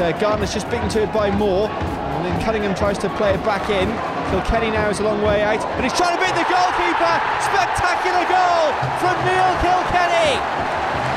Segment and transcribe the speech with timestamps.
[0.00, 1.68] uh, Gardner's just beaten to it by Moore.
[1.68, 3.88] And then Cunningham tries to play it back in.
[4.30, 7.14] Kilkenny now is a long way out, but he's trying to beat the goalkeeper.
[7.40, 10.34] Spectacular goal from Neil Kilkenny.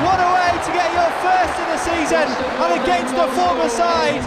[0.06, 4.24] What a way to get your first of the season and against the former side.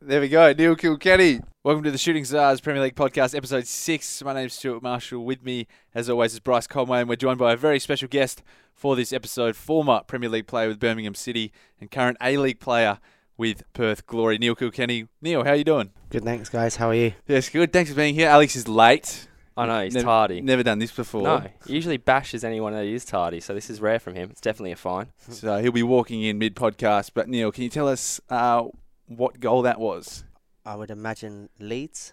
[0.00, 1.40] There we go, Neil Kilkenny.
[1.62, 4.22] Welcome to the Shooting Stars Premier League Podcast, episode six.
[4.24, 5.24] My name's Stuart Marshall.
[5.24, 8.42] With me, as always, is Bryce Conway, and we're joined by a very special guest
[8.74, 12.98] for this episode, former Premier League player with Birmingham City and current A League player
[13.40, 15.08] with Perth Glory, Neil Kilkenny.
[15.22, 15.90] Neil, how are you doing?
[16.10, 16.76] Good, thanks, guys.
[16.76, 17.14] How are you?
[17.26, 17.72] Yes, good.
[17.72, 18.28] Thanks for being here.
[18.28, 19.26] Alex is late.
[19.56, 20.42] I know he's never, tardy.
[20.42, 21.22] Never done this before.
[21.22, 24.28] No, he usually bashes anyone that is tardy, so this is rare from him.
[24.30, 25.06] It's definitely a fine.
[25.30, 27.12] So he'll be walking in mid podcast.
[27.14, 28.64] But Neil, can you tell us uh,
[29.06, 30.24] what goal that was?
[30.66, 32.12] I would imagine Leeds.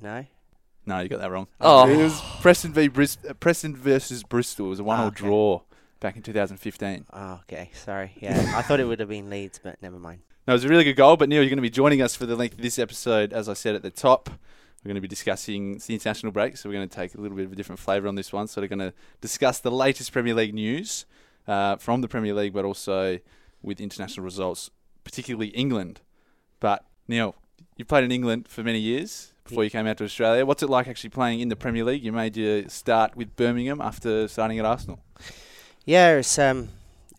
[0.00, 0.24] No.
[0.86, 1.48] No, you got that wrong.
[1.60, 1.88] Oh.
[1.88, 4.66] It was Preston v Bris- uh, Preston versus Bristol.
[4.66, 5.16] It was a one-all Ah, okay.
[5.16, 5.60] draw
[5.98, 7.06] back in 2015.
[7.12, 7.70] Oh, okay.
[7.74, 8.12] Sorry.
[8.20, 10.20] Yeah, I thought it would have been Leeds, but never mind.
[10.46, 11.16] No, it was a really good goal.
[11.16, 13.32] But Neil, you're going to be joining us for the length of this episode.
[13.32, 16.68] As I said at the top, we're going to be discussing the international break, so
[16.68, 18.48] we're going to take a little bit of a different flavour on this one.
[18.48, 21.06] So we're going to discuss the latest Premier League news
[21.46, 23.20] uh, from the Premier League, but also
[23.62, 24.70] with international results,
[25.04, 26.00] particularly England.
[26.58, 27.36] But Neil,
[27.76, 30.44] you played in England for many years before you came out to Australia.
[30.44, 32.02] What's it like actually playing in the Premier League?
[32.02, 34.98] You made your start with Birmingham after starting at Arsenal.
[35.84, 36.70] Yeah, it's um,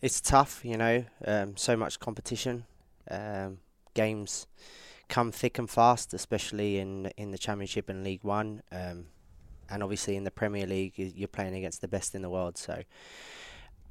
[0.02, 0.62] it's tough.
[0.62, 2.64] You know, um, so much competition.
[3.10, 3.58] Um,
[3.94, 4.46] games
[5.08, 8.62] come thick and fast, especially in in the Championship and League One.
[8.72, 9.06] Um,
[9.70, 12.58] and obviously in the Premier League, you're playing against the best in the world.
[12.58, 12.82] So,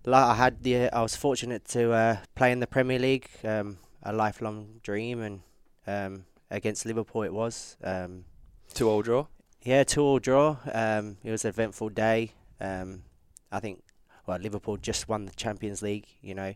[0.05, 3.77] like I had the, I was fortunate to uh, play in the Premier League, um,
[4.03, 5.41] a lifelong dream, and
[5.87, 7.77] um, against Liverpool it was.
[7.83, 8.25] Um,
[8.73, 9.27] Two all draw.
[9.61, 10.57] Yeah, two all draw.
[10.71, 12.31] Um, it was an eventful day.
[12.59, 13.03] Um,
[13.51, 13.83] I think,
[14.25, 16.53] well, Liverpool just won the Champions League, you know,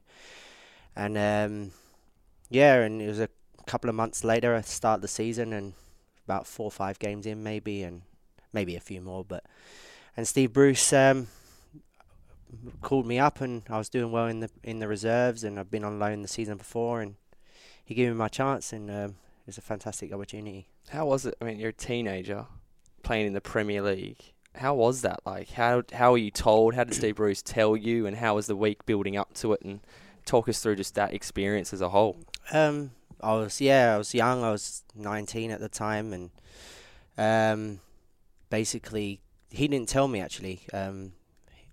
[0.96, 1.72] and um,
[2.50, 3.30] yeah, and it was a
[3.66, 5.74] couple of months later, I started the season, and
[6.26, 8.02] about four or five games in, maybe, and
[8.54, 9.44] maybe a few more, but
[10.16, 11.28] and Steve Bruce um,
[12.82, 15.72] called me up, and I was doing well in the in the reserves, and I've
[15.72, 17.16] been on loan the season before, and
[17.86, 20.68] he gave me my chance, and um, it was a fantastic opportunity.
[20.90, 21.36] How was it?
[21.40, 22.48] I mean, you're a teenager
[23.04, 24.34] playing in the Premier League.
[24.56, 25.52] How was that like?
[25.52, 26.74] How how were you told?
[26.74, 28.08] How did Steve Bruce tell you?
[28.08, 29.62] And how was the week building up to it?
[29.62, 29.82] And
[30.26, 32.18] talk us through just that experience as a whole.
[32.52, 32.92] Um,
[33.22, 34.44] I was yeah, I was young.
[34.44, 36.30] I was nineteen at the time, and
[37.18, 37.80] um,
[38.50, 40.62] basically he didn't tell me actually.
[40.74, 41.14] Um,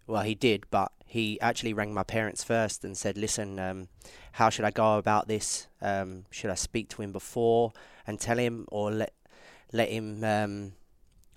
[0.07, 3.89] well, he did, but he actually rang my parents first and said, "Listen, um,
[4.33, 5.69] how should I go about this?
[5.81, 7.73] Um, should I speak to him before
[8.07, 9.13] and tell him, or let
[9.73, 10.73] let him um,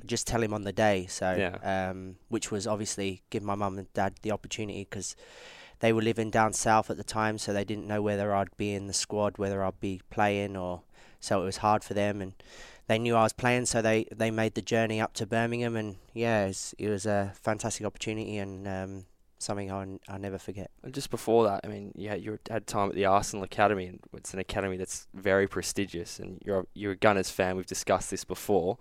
[0.06, 1.90] just tell him on the day?" So, Yeah.
[1.90, 5.16] um, which was obviously give my mum and dad the opportunity because
[5.80, 8.74] they were living down south at the time, so they didn't know whether I'd be
[8.74, 10.82] in the squad, whether I'd be playing, or
[11.20, 12.22] so it was hard for them.
[12.22, 12.34] And
[12.88, 15.76] they knew I was playing, so they, they made the journey up to Birmingham.
[15.76, 19.06] And yeah, it was, it was a fantastic opportunity and um,
[19.40, 20.72] something I'll, I'll never forget.
[20.84, 23.88] And just before that, I mean, you had, you had time at the Arsenal Academy,
[23.88, 26.18] and it's an academy that's very prestigious.
[26.18, 27.56] And you're a, you're a Gunners fan.
[27.56, 28.78] We've discussed this before.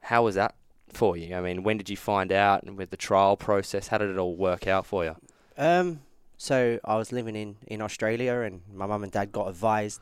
[0.00, 0.54] How was that
[0.88, 1.36] for you?
[1.36, 4.18] I mean, when did you find out, and with the trial process, how did it
[4.18, 5.16] all work out for you?
[5.56, 6.00] Um,
[6.40, 10.00] so I was living in, in Australia, and my mum and dad got advised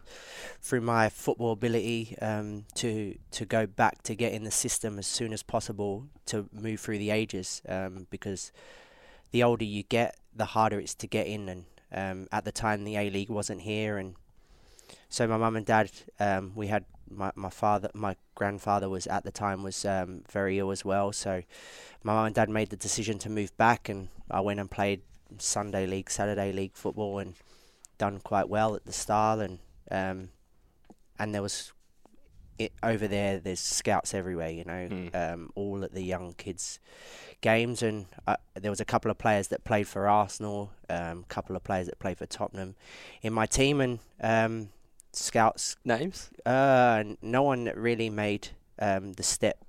[0.61, 5.09] through my football ability um, to to go back to get in the system as
[5.09, 8.53] soon as possible to move through the ages um, because
[9.33, 11.49] the older you get, the harder it's to get in.
[11.49, 14.15] And um, at the time, the A League wasn't here, and
[15.09, 19.25] so my mum and dad, um, we had my my father, my grandfather was at
[19.25, 21.11] the time was um, very ill as well.
[21.13, 21.43] So
[22.05, 25.01] my mum and dad made the decision to move back, and I went and played
[25.39, 27.35] Sunday league, Saturday league football, and
[27.99, 29.41] done quite well at the start.
[29.41, 29.59] And
[29.91, 30.29] um,
[31.19, 31.73] and there was
[32.59, 33.39] it over there.
[33.39, 35.15] There's scouts everywhere, you know, Mm.
[35.15, 36.81] um, all at the young kids'
[37.41, 37.83] games.
[37.83, 41.55] And uh, there was a couple of players that played for Arsenal, a um, couple
[41.55, 42.75] of players that played for Tottenham
[43.23, 44.71] in my team, and um,
[45.13, 45.77] scouts.
[45.85, 46.31] Names?
[46.45, 48.49] Uh, no one really made
[48.81, 49.65] um, the step.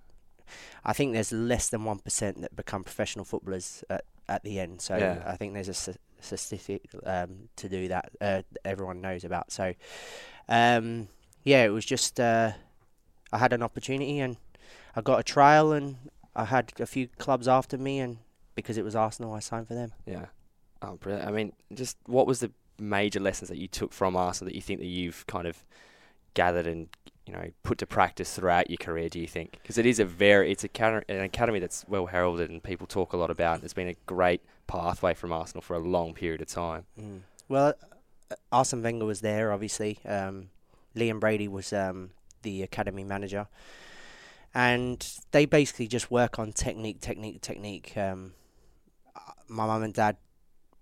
[0.83, 4.81] I think there's less than one percent that become professional footballers at, at the end.
[4.81, 5.23] So Yeah.
[5.25, 8.11] I think there's a statistic um, to do that.
[8.21, 9.51] Uh, everyone knows about.
[9.51, 9.73] So
[10.47, 11.07] um,
[11.43, 12.51] yeah, it was just uh,
[13.31, 14.37] I had an opportunity and
[14.95, 15.97] I got a trial and
[16.35, 18.17] I had a few clubs after me and
[18.55, 19.91] because it was Arsenal, I signed for them.
[20.05, 20.25] Yeah.
[20.81, 21.27] Oh, brilliant.
[21.27, 24.61] I mean, just what was the major lessons that you took from Arsenal that you
[24.61, 25.63] think that you've kind of
[26.33, 26.87] gathered and
[27.29, 29.07] you know put to practice throughout your career?
[29.07, 29.59] Do you think?
[29.61, 33.13] Because it is a very, it's a an academy that's well heralded and people talk
[33.13, 33.63] a lot about.
[33.63, 36.85] It's been a great pathway from Arsenal for a long period of time.
[36.99, 37.19] Mm.
[37.47, 37.75] Well,
[38.31, 39.99] uh, Arsene Wenger was there, obviously.
[40.05, 40.49] Um,
[40.95, 42.11] Liam Brady was um,
[42.41, 43.47] the academy manager,
[44.55, 47.95] and they basically just work on technique, technique, technique.
[47.95, 48.33] Um,
[49.15, 50.17] uh, my mum and dad,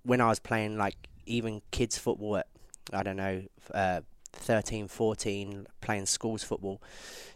[0.03, 0.95] when I was playing like
[1.25, 2.47] even kids football at
[2.94, 3.44] I don't know.
[3.73, 3.99] Uh,
[4.38, 6.81] 13, 14, playing schools football,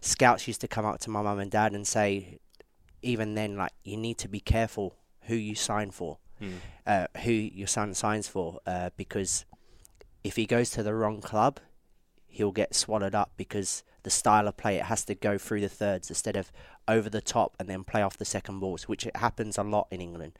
[0.00, 2.38] scouts used to come up to my mum and dad and say,
[3.02, 6.56] even then, like, you need to be careful who you sign for, Mm.
[6.86, 9.44] uh, who your son signs for, uh, because
[10.24, 11.60] if he goes to the wrong club,
[12.26, 15.68] he'll get swallowed up because the style of play it has to go through the
[15.68, 16.50] thirds instead of
[16.88, 19.86] over the top and then play off the second balls, which it happens a lot
[19.92, 20.36] in England.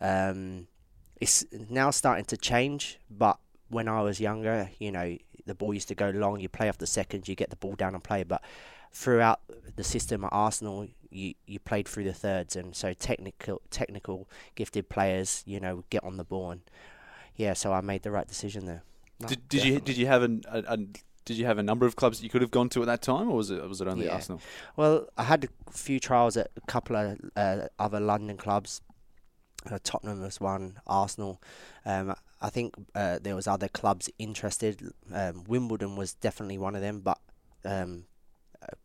[0.00, 0.68] Um,
[1.20, 5.88] it's now starting to change, but when I was younger, you know, the ball used
[5.88, 6.40] to go long.
[6.40, 8.22] You play off the seconds, you get the ball down and play.
[8.22, 8.42] But
[8.92, 9.40] throughout
[9.76, 14.88] the system at Arsenal, you, you played through the thirds, and so technical, technical, gifted
[14.88, 16.60] players, you know, get on the ball, and
[17.36, 18.82] yeah, so I made the right decision there.
[19.20, 21.86] No, Did, did you did you have an, a, a did you have a number
[21.86, 23.80] of clubs that you could have gone to at that time, or was it was
[23.80, 24.14] it only Yeah.
[24.14, 24.40] Arsenal?
[24.76, 28.80] Well, I had a few trials at a couple of uh, other London clubs.
[29.70, 31.40] Uh, Tottenham was one, Arsenal.
[31.86, 32.14] Um,
[32.44, 34.92] I think uh, there was other clubs interested.
[35.10, 37.18] Um, Wimbledon was definitely one of them, but
[37.64, 38.04] um,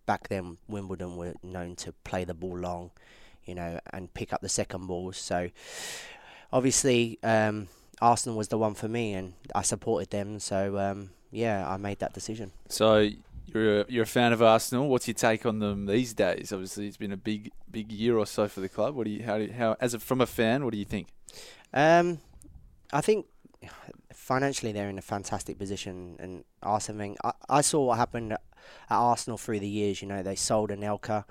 [0.06, 2.92] back then Wimbledon were known to play the ball long,
[3.44, 5.18] you know, and pick up the second balls.
[5.18, 5.50] So
[6.54, 7.68] obviously um,
[8.02, 10.40] Arsenal was the one for me, and I supported them.
[10.40, 12.54] So um, yeah, I made that decision.
[12.70, 13.10] So
[13.48, 14.88] you're a, you're a fan of Arsenal.
[14.88, 16.54] What's your take on them these days?
[16.54, 18.96] Obviously, it's been a big big year or so for the club.
[18.96, 20.86] What do you how do you, how as a, from a fan, what do you
[20.86, 21.10] think?
[21.74, 22.20] Um,
[22.92, 23.26] I think
[24.14, 27.16] financially they're in a fantastic position, and Arsene.
[27.24, 28.42] I, I saw what happened at,
[28.90, 30.02] Arsenal through the years.
[30.02, 31.24] You know, they sold Anelka.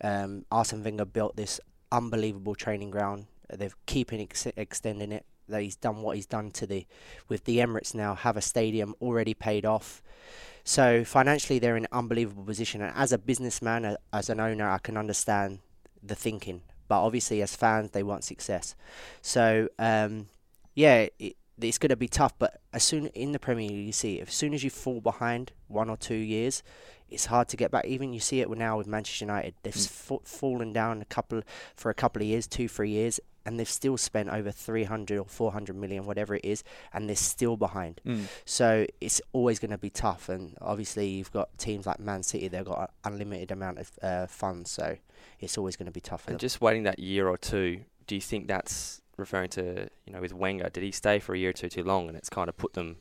[0.00, 3.26] Um, Arsene Wenger built this unbelievable training ground.
[3.48, 5.24] They're keeping ex- extending it.
[5.48, 6.86] That he's done what he's done to the
[7.28, 10.02] with the Emirates now have a stadium already paid off.
[10.64, 12.82] So financially they're in an unbelievable position.
[12.82, 15.60] And as a businessman, as an owner, I can understand
[16.02, 16.62] the thinking.
[16.88, 18.74] But obviously, as fans, they want success.
[19.22, 20.26] So um,
[20.74, 22.34] yeah, it, it's going to be tough.
[22.38, 25.52] But as soon in the Premier League, you see, as soon as you fall behind
[25.68, 26.62] one or two years,
[27.08, 27.84] it's hard to get back.
[27.86, 29.88] Even you see it now with Manchester United, they've Mm.
[29.88, 31.42] fa- fallen down a couple
[31.76, 35.24] for a couple of years, two, three years, and they've still spent over 300 or
[35.24, 38.00] 400 million, whatever it is, and they're still behind.
[38.44, 40.28] So it's always going to be tough.
[40.28, 44.26] And obviously, you've got teams like Man City; they've got an unlimited amount of uh,
[44.26, 44.96] funds, so
[45.38, 46.38] it's always going to be tough And them.
[46.40, 50.32] just waiting that year or two, do you think that's referring to you know with
[50.32, 50.68] Wenger?
[50.70, 52.74] Did he stay for a year or two too long, and it's kind of put
[52.74, 52.96] them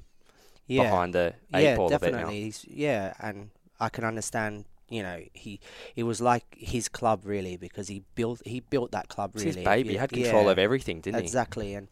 [0.67, 0.83] yeah.
[0.83, 2.17] behind the eight yeah, ball a bit now?
[2.19, 2.41] definitely.
[2.41, 4.65] He's, yeah, and I can understand.
[4.87, 5.59] You know, he
[5.95, 9.57] it was like his club really because he built he built that club It's really.
[9.57, 9.89] his baby.
[9.89, 11.23] He had control yeah, of everything, didn't he?
[11.23, 11.87] exactly, and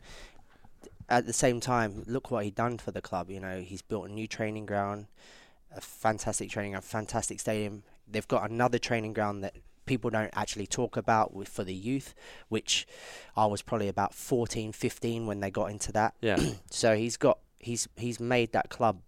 [1.10, 3.30] at the same time, look what he done for the club.
[3.30, 5.08] You know, he's built a new training ground,
[5.75, 7.84] a fantastic training ground, fantastic stadium.
[8.08, 12.13] They've got another training ground that people don't actually talk about with, for the youth,
[12.50, 12.88] which
[13.35, 16.15] I was probably about 14, 15 when they got into that.
[16.21, 16.38] Yeah.
[16.69, 19.01] So he's got he's he's made that club,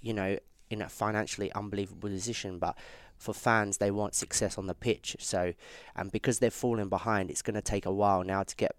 [0.00, 0.38] you know,
[0.70, 2.58] in a financially unbelievable position.
[2.58, 2.76] But
[3.18, 5.16] for fans, they want success on the pitch.
[5.20, 5.52] So,
[5.94, 8.76] and because they're falling behind, it's going to take a while now to get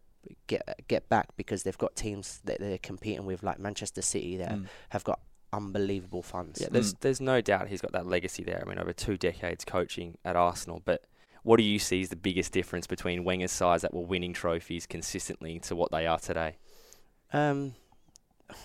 [0.48, 4.51] get get back because they've got teams that they're competing with, like Manchester City, that
[4.51, 4.67] Mm.
[4.89, 5.19] have got
[5.51, 6.60] unbelievable funds.
[6.62, 8.62] Yeah, there's there's no doubt he's got that legacy there.
[8.65, 10.81] I mean, over two decades coaching at Arsenal.
[10.84, 11.03] But
[11.43, 14.85] what do you see as the biggest difference between Wenger's sides that were winning trophies
[14.85, 16.55] consistently to what they are today?
[17.31, 17.75] Um,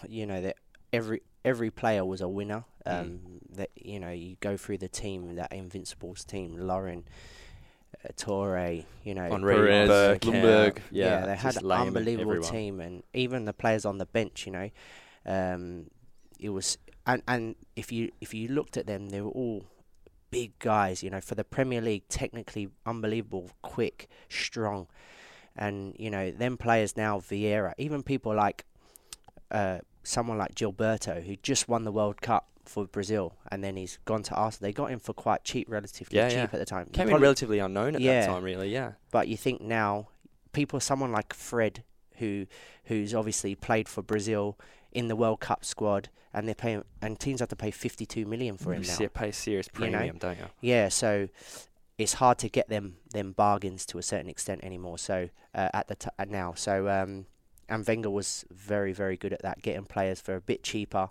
[0.09, 0.57] you know that
[0.93, 2.65] every every player was a winner.
[2.87, 3.01] Mm.
[3.01, 3.21] Um,
[3.57, 7.05] that you know you go through the team, that Invincibles team, Lauren,
[8.05, 10.79] uh, Toure, you know, Henry, Pires, Burke, Bloomberg.
[10.91, 12.51] yeah, they had an unbelievable everyone.
[12.51, 14.71] team, and even the players on the bench, you know,
[15.27, 15.87] um,
[16.39, 19.65] it was and and if you if you looked at them, they were all
[20.31, 24.87] big guys, you know, for the Premier League, technically unbelievable, quick, strong,
[25.57, 28.65] and you know, them players now, Vieira, even people like
[29.51, 33.99] uh, someone like Gilberto, who just won the World Cup for Brazil, and then he's
[34.05, 34.69] gone to Arsenal.
[34.69, 36.43] They got him for quite cheap, relatively Yeah, cheap yeah.
[36.45, 36.87] at the time.
[36.93, 38.21] Came in relatively unknown at Yeah.
[38.21, 38.69] that time, really.
[38.71, 38.93] Yeah.
[39.11, 40.09] but you think now
[40.53, 41.83] people someone like Fred
[42.17, 42.47] who
[42.85, 44.59] who's obviously played for Brazil
[44.99, 48.57] in the World Cup squad and they're paying and teams have to pay 52 million
[48.57, 49.09] for him you now.
[49.15, 49.99] pay serious You know?
[49.99, 50.47] premium, don't you?
[50.61, 51.29] Yeah, so
[51.97, 54.99] it's hard to get them them bargains to a certain extent anymore.
[54.99, 57.27] So uh, at the t- uh, now, so um,
[57.69, 61.11] and Wenger was very very good at that, getting players for a bit cheaper.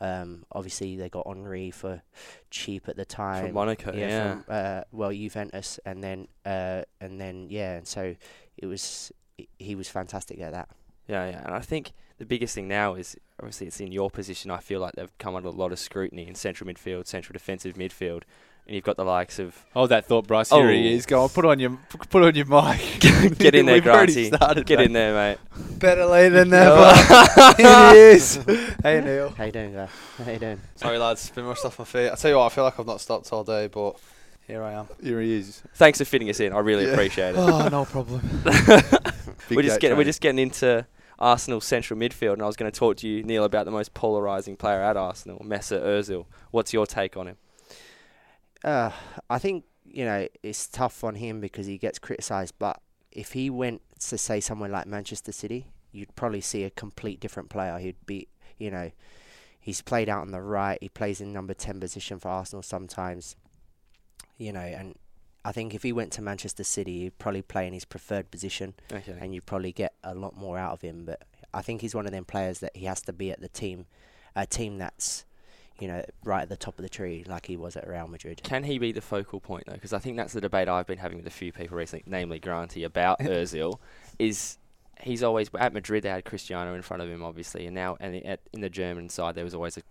[0.00, 2.02] Um, obviously they got Henry for
[2.50, 4.34] cheap at the time From Monaco, yeah.
[4.34, 8.14] from uh, well Juventus, and then uh, and then yeah, and so
[8.56, 9.10] it was
[9.58, 10.68] he was fantastic at that.
[11.08, 11.42] Yeah, yeah.
[11.44, 14.50] And I think the biggest thing now is obviously it's in your position.
[14.50, 17.74] I feel like they've come under a lot of scrutiny in central midfield, central defensive
[17.76, 18.22] midfield,
[18.66, 20.50] and you've got the likes of oh that thought, Bryce.
[20.50, 20.96] Here he Oh.
[20.96, 21.06] is.
[21.06, 21.78] Go on, put on your
[22.10, 23.00] put on your mic.
[23.38, 24.64] get in there, We've already Granty.
[24.64, 24.86] Get mate.
[24.86, 25.38] in there, mate.
[25.78, 26.92] Better late than never.
[27.56, 28.36] Here he is.
[28.82, 29.30] Hey Neil.
[29.30, 29.90] How you doing, guys?
[30.24, 30.60] How you doing?
[30.76, 32.10] Sorry lads, been rushed off my feet.
[32.10, 33.96] I tell you what, I feel like I've not stopped all day, but
[34.46, 34.86] here I am.
[35.02, 35.62] Here he is.
[35.74, 36.52] Thanks for fitting us in.
[36.52, 36.92] I really Yeah.
[36.92, 37.38] appreciate it.
[37.38, 38.20] Oh, no problem.
[39.50, 40.86] We're just gate getting we're just getting into
[41.18, 43.94] Arsenal central midfield, and I was going to talk to you, Neil, about the most
[43.94, 46.26] polarising player at Arsenal, Mesut Ozil.
[46.50, 47.36] What's your take on him?
[48.62, 48.90] Uh,
[49.30, 52.54] I think you know it's tough on him because he gets criticised.
[52.58, 52.80] But
[53.12, 57.48] if he went to say somewhere like Manchester City, you'd probably see a complete different
[57.48, 57.78] player.
[57.78, 58.90] He'd be, you know,
[59.58, 60.78] he's played out on the right.
[60.80, 63.36] He plays in number ten position for Arsenal sometimes.
[64.36, 64.96] You know, and
[65.46, 68.74] I think if he went to Manchester City, he'd probably play in his preferred position,
[68.92, 69.16] Okay.
[69.20, 71.04] and you'd probably get a lot more out of him.
[71.04, 71.22] But
[71.54, 73.86] I think he's one of them players that he has to be at the team,
[74.34, 75.24] a team that's,
[75.78, 78.40] you know, right at the top of the tree, like he was at Real Madrid.
[78.42, 79.74] Can he be the focal point though?
[79.74, 82.40] Because I think that's the debate I've been having with a few people recently, namely
[82.40, 83.78] Granty, about Özil.
[84.18, 84.58] Is
[85.00, 86.02] he's always at Madrid?
[86.02, 89.08] They had Cristiano in front of him, obviously, and now and at, in the German
[89.10, 89.82] side there was always a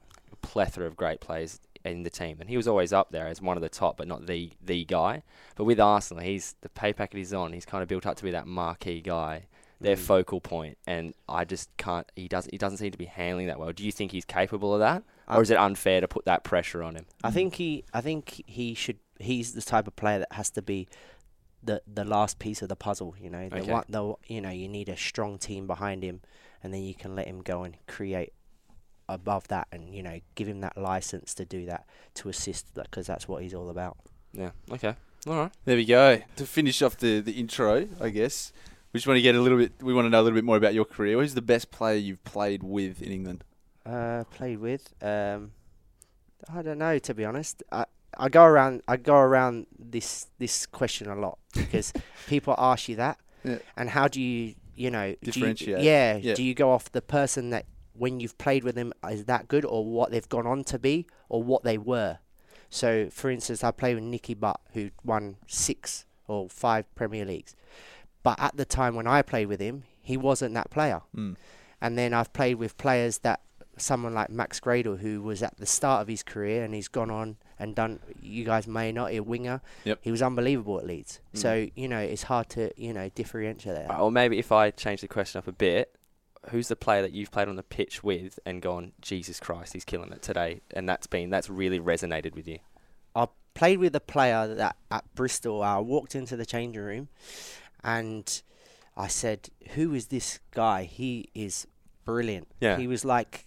[0.42, 3.58] plethora of great players in the team, and he was always up there as one
[3.58, 5.24] of the top, but not the the guy.
[5.56, 7.54] But with Arsenal, he's the pay packet he's on.
[7.54, 9.46] He's kind of built up to be that marquee guy,
[9.80, 10.00] their Mm.
[10.00, 12.12] focal point, and I just can't.
[12.16, 12.52] He doesn't.
[12.52, 13.72] He doesn't seem to be handling that well.
[13.72, 16.82] Do you think he's capable of that, or is it unfair to put that pressure
[16.84, 17.06] on him?
[17.24, 18.98] I think he, I think he should.
[19.20, 20.88] He's the type of player that has to be
[21.64, 23.16] the the last piece of the puzzle.
[23.20, 23.72] You know, the Okay.
[23.72, 26.22] one, the you know, you need a strong team behind him,
[26.64, 28.34] and then you can let him go and create
[29.10, 31.86] above that, and you know, give him that license to do that,
[32.16, 33.98] to assist, because that's what he's all about.
[34.34, 34.52] Yeah.
[34.72, 34.96] Okay.
[35.28, 35.52] All right.
[35.66, 36.22] There we go.
[36.36, 38.52] To finish off the, the intro, I guess,
[38.94, 39.72] we just want to get a little bit.
[39.82, 41.18] We want to know a little bit more about your career.
[41.20, 43.44] Who's the best player you've played with in England?
[43.86, 44.94] Uh, played with.
[45.02, 45.52] Um,
[46.54, 47.64] I don't know to be honest.
[47.72, 47.86] I
[48.18, 51.92] I go around I go around this this question a lot because
[52.28, 53.58] people ask you that, Yeah.
[53.76, 55.84] and how do you you know do you- Differentiate.
[55.84, 56.34] yeah, Yeah.
[56.36, 57.66] Do you go off the person that
[57.98, 61.08] when you've played with them is that good, or what they've gone on to be,
[61.30, 62.20] or what they were?
[62.70, 67.56] So, for instance, I played with Nicky Butt, who won six or five Premier Leagues,
[68.24, 71.02] but at the time when I played with him, he wasn't that player.
[71.16, 71.36] Mm.
[71.82, 73.42] And then I've played with players that
[73.78, 77.12] someone like Max Gradel, who was at the start of his career and he's gone
[77.12, 78.00] on and done.
[78.22, 79.62] You guys may not a winger.
[79.84, 80.00] Yep.
[80.02, 81.20] He was unbelievable at Leeds.
[81.34, 81.40] Mm.
[81.40, 83.98] So you know it's hard to you know differentiate there.
[83.98, 85.96] Or maybe if I change the question up a bit,
[86.50, 89.86] who's the player that you've played on the pitch with and gone, Jesus Christ, he's
[89.86, 92.60] killing it today, and that's been that's really resonated with you?
[93.16, 95.62] I played with a player that at Bristol.
[95.62, 97.08] I walked into the changing room,
[97.84, 98.42] and
[98.98, 100.84] I said, "Who is this guy?
[100.84, 101.68] He is
[102.04, 102.78] brilliant." Yeah.
[102.78, 103.46] He was like,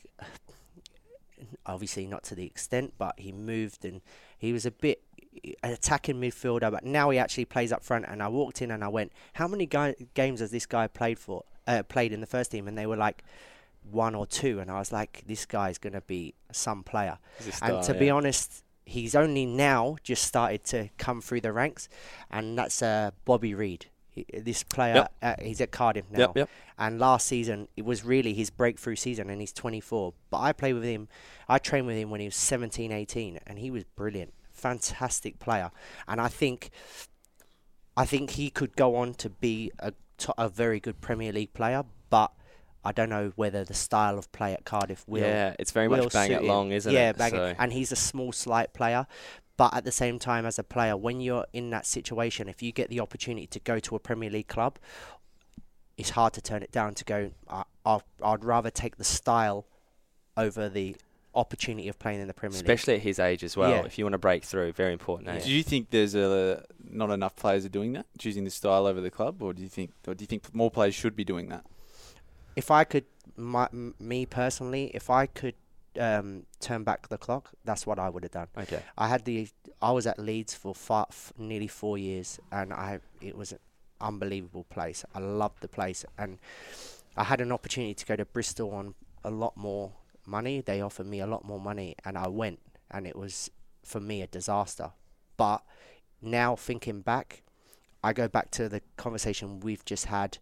[1.67, 4.01] obviously not to the extent, but he moved and
[4.39, 5.03] he was a bit
[5.63, 6.71] an attacking midfielder.
[6.71, 8.07] But now he actually plays up front.
[8.09, 11.19] And I walked in and I went, "How many guy- games has this guy played
[11.19, 11.45] for?
[11.69, 13.23] Uh, played in the first team?" And they were like.
[13.91, 17.55] One or two, and I was like, "This guy's gonna be some player." A and
[17.55, 21.89] star, to be honest, he's only now just started to come through the ranks,
[22.31, 23.87] and that's uh, Bobby Reid.
[24.11, 25.13] He, this player, Yep.
[25.23, 26.19] uh, he's at Cardiff now.
[26.19, 26.51] Yep, yep.
[26.77, 30.13] And last season, it was really his breakthrough season, and he's 24.
[30.29, 31.09] But I played with him,
[31.49, 35.71] I trained with him when he was 17, 18, and he was brilliant, fantastic player.
[36.07, 36.71] And I think,
[37.97, 41.53] I think he could go on to be a, to- a very good Premier League
[41.53, 42.33] player, but
[42.85, 46.13] I don't know whether the style of play at Cardiff will yeah, it's very much
[46.13, 46.95] bang it long, isn't it?
[46.95, 47.19] yeah, it?
[47.19, 47.57] bang So- it.
[47.59, 49.07] And he's a small, slight player.
[49.57, 52.71] But at the same time, as a player, when you're in that situation, if you
[52.71, 54.79] get the opportunity to go to a Premier League club,
[55.97, 57.65] it's hard to turn it down to go, I,
[58.23, 59.67] I'd rather take the style
[60.37, 60.95] over the
[61.39, 62.65] opportunity of playing in the Premier League.
[62.65, 63.71] Especially at his age as well.
[63.71, 63.85] Yeah.
[63.85, 65.45] If you want to break through, very important age.
[65.45, 69.01] Do you think there's a not enough players are doing that, choosing the style over
[69.01, 71.49] the club, or do you think, or do you think more players should be doing
[71.49, 71.65] that?
[72.57, 73.05] If I could,
[73.37, 75.55] my, m- me personally, if I could
[75.99, 78.49] um, turn back the clock, that's what I would have done.
[78.57, 78.83] Okay.
[78.97, 79.49] I had the
[79.81, 83.61] I was at Leeds for far, f- nearly four years, and I it was an
[84.01, 85.05] unbelievable place.
[85.15, 86.39] I loved the place, and
[87.17, 89.93] I had an opportunity to go to Bristol on a lot more
[90.29, 90.61] money.
[90.61, 93.51] They offered me a lot more money, and I went, and it was
[93.85, 94.93] for me a disaster.
[95.37, 95.63] But
[96.21, 97.43] now thinking back,
[98.03, 100.39] I go back to the conversation we've just had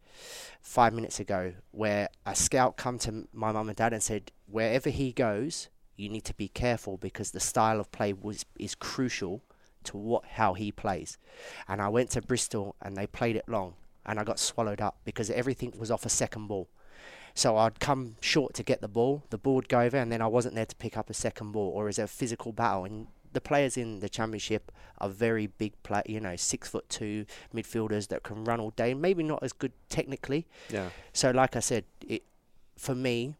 [0.60, 4.90] five minutes ago, where a scout come to my mum and dad and said, wherever
[4.90, 9.42] he goes, you need to be careful because the style of play was is crucial
[9.84, 11.16] to what how he plays.
[11.68, 13.74] And I went to Bristol and they played it long,
[14.04, 16.68] and I got swallowed up because everything was off a second ball.
[17.36, 20.22] So I'd come short to get the ball, the ball would go over, and then
[20.22, 22.86] I wasn't there to pick up a second ball, or is it a physical battle?
[22.86, 27.26] And the players in the championship are very big play, you know, six foot two
[27.54, 28.94] midfielders that can run all day.
[28.94, 30.46] Maybe not as good technically.
[30.70, 30.88] Yeah.
[31.12, 32.24] So, like I said, it
[32.78, 33.34] for me,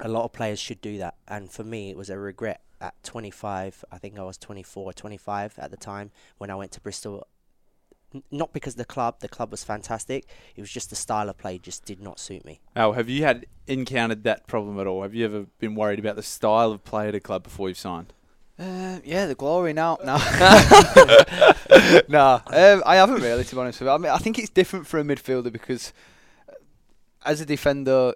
[0.00, 2.94] a lot of players should do that, and for me, it was a regret at
[3.02, 3.84] 25.
[3.92, 7.26] I think I was 24, 25 at the time when I went to Bristol.
[8.14, 10.26] N- Not because the club, the club was fantastic.
[10.56, 12.60] It was just the style of play just did not suit me.
[12.76, 15.02] Oh, have you had encountered that problem at all?
[15.02, 17.78] Have you ever been worried about the style of play at a club before you've
[17.78, 18.12] signed?
[18.58, 19.98] Uh, yeah, the glory now.
[20.04, 20.16] No,
[22.08, 23.92] no, um, I haven't really, to be honest with you.
[23.92, 25.92] I mean, I think it's different for a midfielder because
[26.48, 26.52] uh,
[27.24, 28.14] as a defender,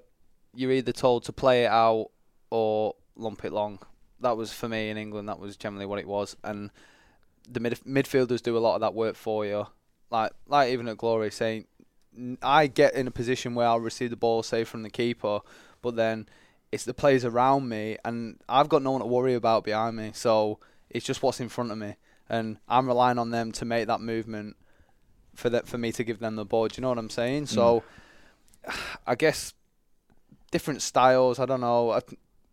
[0.55, 2.11] you're either told to play it out
[2.51, 3.79] or lump it long.
[4.21, 5.29] That was for me in England.
[5.29, 6.71] That was generally what it was, and
[7.49, 9.67] the mid- midfielders do a lot of that work for you.
[10.11, 11.67] Like, like even at Glory, saying
[12.43, 15.41] I get in a position where I'll receive the ball, say from the keeper,
[15.83, 16.29] but then
[16.73, 20.11] it's the players around me, and I've got no one to worry about behind me.
[20.15, 20.59] So
[20.91, 21.97] it's just what's in front of me,
[22.29, 24.57] and I'm relying on them to make that movement
[25.35, 26.69] for that for me to give them the ball.
[26.69, 27.45] Do you know what I'm saying?
[27.45, 27.49] Mm.
[27.49, 27.83] So
[29.07, 29.53] I guess
[30.51, 31.39] different styles.
[31.39, 31.91] I don't know.
[31.91, 32.01] I,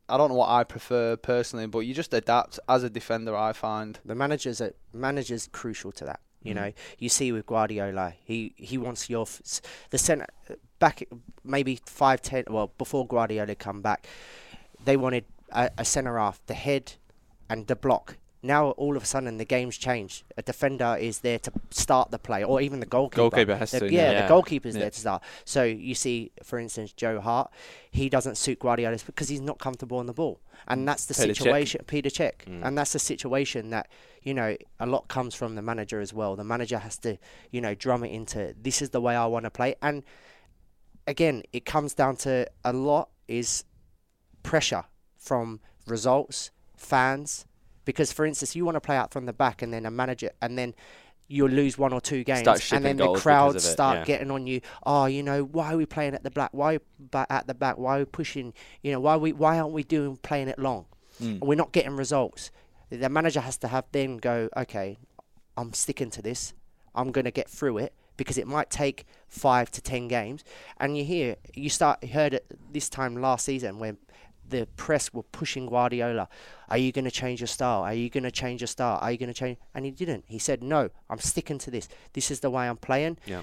[0.10, 3.36] I don't know what I prefer personally, but you just adapt as a defender.
[3.36, 4.00] I find.
[4.06, 6.20] The managers are managers crucial to that.
[6.44, 6.56] You Mhm.
[6.56, 10.28] know, you see with Guardiola, he he wants your f- the centre
[10.80, 11.04] back
[11.44, 12.44] maybe five ten.
[12.50, 14.08] Well, before Guardiola come back,
[14.84, 16.94] they wanted a, a centre half, the head,
[17.50, 18.18] and the block.
[18.46, 20.24] Now all of a sudden the game's changed.
[20.38, 23.22] A defender is there to start the play, or even the goalkeeper.
[23.30, 23.92] Goalkeeper has The- to.
[23.92, 24.22] yeah, Yeah.
[24.24, 24.82] the goalkeeper's Yeah.
[24.82, 25.24] there to start.
[25.46, 27.50] So you see, for instance, Joe Hart,
[27.90, 31.32] he doesn't suit Guardiola because he's not comfortable on the ball, and that's the Peter
[31.32, 31.38] Cech.
[31.38, 31.86] situation.
[31.88, 32.66] Peter Cech, Mm.
[32.66, 33.88] and that's the situation that
[34.24, 36.36] you know a lot comes from the manager as well.
[36.36, 37.18] The manager has to
[37.50, 40.04] you know drum it into this is the way I want to play, and
[41.08, 43.64] again, it comes down to a lot is
[44.44, 44.84] pressure
[45.16, 47.46] from results, fans.
[47.86, 50.30] Because, for instance, you want to play out from the back, and then a manager,
[50.42, 50.74] and then
[51.28, 54.06] you'll lose one or two games, and then the crowds start yeah.
[54.06, 54.62] getting on you.
[54.86, 56.50] Oh, you know, why are we playing at the back?
[56.54, 56.80] Why
[57.14, 57.78] at the back?
[57.78, 58.54] Why are we pushing?
[58.82, 60.86] You know, why we why aren't we doing playing it long?
[61.22, 61.40] Mm.
[61.40, 62.52] We're not getting results.
[62.90, 64.98] The manager has to have then go, okay,
[65.58, 66.54] I'm sticking to this.
[66.94, 70.44] I'm going to get through it because it might take five to ten games.
[70.80, 73.98] And you hear, you start heard it this time last season when
[74.54, 76.30] the press were pushing Guardiola.
[76.70, 77.82] Are you going to change your style?
[77.82, 79.00] Are you going to change your style?
[79.02, 79.58] Are you going to change?
[79.74, 80.26] And he didn't.
[80.28, 81.90] He said, no, I'm sticking to this.
[82.14, 83.18] This is the way I'm playing.
[83.26, 83.42] Yeah.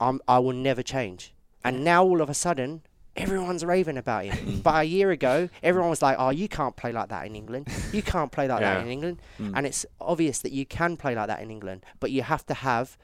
[0.00, 1.34] I'm, I will never change.
[1.64, 2.82] And now all of a sudden,
[3.16, 4.60] everyone's raving about him.
[4.62, 7.66] but a year ago, everyone was like, "Oh, you can't play like that in England.
[7.92, 9.52] You can't play like that in England." Mm.
[9.56, 12.54] And it's obvious that you can play like that in England, but you have to
[12.54, 12.96] have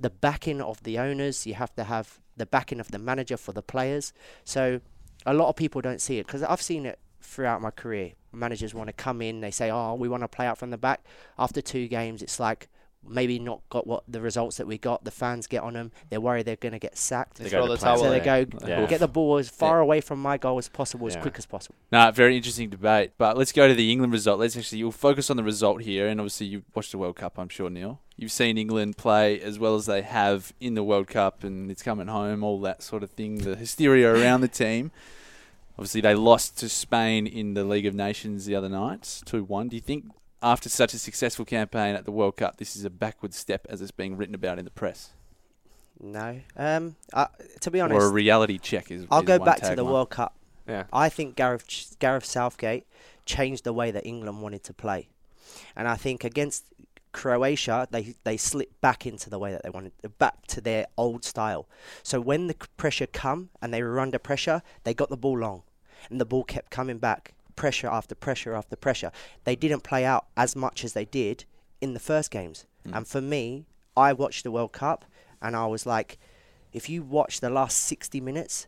[0.00, 1.46] the backing of the owners.
[1.46, 4.12] You have to have the backing of the manager for the players.
[4.44, 4.80] So
[5.26, 8.12] a lot of people don't see it because I've seen it throughout my career.
[8.32, 10.78] Managers want to come in, they say, "Oh, we want to play out from the
[10.78, 11.04] back."
[11.38, 12.68] After two games, it's like
[13.06, 15.04] maybe not got what the results that we got.
[15.04, 15.90] The fans get on them.
[16.10, 17.38] They're worried they're going to get sacked.
[17.38, 18.86] They They throw go to the towel So they go Yeah.
[18.86, 21.22] get the ball as far away from my goal as possible, as Yeah.
[21.22, 21.74] quick as possible.
[21.90, 23.12] Nah, very interesting debate.
[23.18, 24.38] But let's go to the England result.
[24.40, 27.38] Let's actually you'll focus on the result here, and obviously you watched the World Cup,
[27.38, 28.00] I'm sure, Neil.
[28.16, 31.82] You've seen England play as well as they have in the World Cup, and it's
[31.82, 33.38] coming home, all that sort of thing.
[33.38, 34.90] The hysteria around the team.
[35.78, 39.68] Obviously, they lost to Spain in the League of Nations the other night, two one.
[39.68, 40.04] Do you think
[40.42, 43.80] after such a successful campaign at the World Cup, this is a backward step as
[43.80, 45.10] it's being written about in the press,
[46.00, 46.40] No.
[46.56, 46.96] Um.
[47.12, 47.26] Uh,
[47.60, 48.90] to be honest, or a reality check?
[48.90, 49.92] Is I'll is go one back to the tagline.
[49.92, 50.34] World Cup.
[50.66, 50.84] Yeah.
[50.92, 52.86] I think Gareth Gareth Southgate
[53.26, 55.08] changed the way that England wanted to play,
[55.76, 56.64] and I think against
[57.12, 61.24] Croatia they they slipped back into the way that they wanted back to their old
[61.24, 61.68] style.
[62.02, 65.62] So when the pressure come and they were under pressure, they got the ball long,
[66.08, 69.12] and the ball kept coming back, pressure after pressure after pressure.
[69.44, 71.44] They didn't play out as much as they did
[71.82, 72.64] in the first games.
[72.88, 72.96] Mm.
[72.96, 75.04] And for me, I watched the World Cup
[75.42, 76.18] and I was like,
[76.72, 78.66] if you watch the last 60 minutes,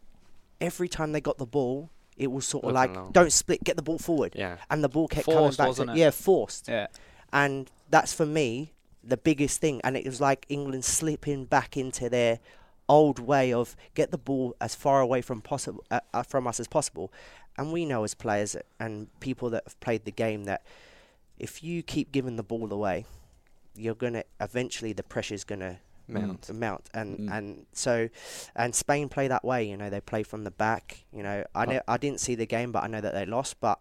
[0.60, 3.12] every time they got the ball, it was sort of like, long.
[3.12, 4.34] don't split, get the ball forward.
[4.36, 4.58] Yeah.
[4.70, 5.94] And the ball kept Forced, coming back.
[5.94, 5.98] to?
[5.98, 6.68] Yeah, forced.
[6.68, 6.88] Yeah.
[7.32, 9.80] And that's for me the biggest thing.
[9.84, 12.40] And it was like England slipping back into their
[12.88, 16.60] old way of get the ball as far away from possible uh, uh, from us
[16.60, 17.10] as possible.
[17.58, 20.62] And we know as players and people that have played the game that
[21.38, 23.04] if you keep giving the ball away,
[23.74, 26.52] you're gonna eventually the pressure's gonna Mount.
[26.52, 27.32] mount and Mm.
[27.38, 28.08] and so
[28.54, 31.64] and Spain play that way you know they play from the back you know I
[31.64, 33.78] know, I didn't see the game but I know that they lost but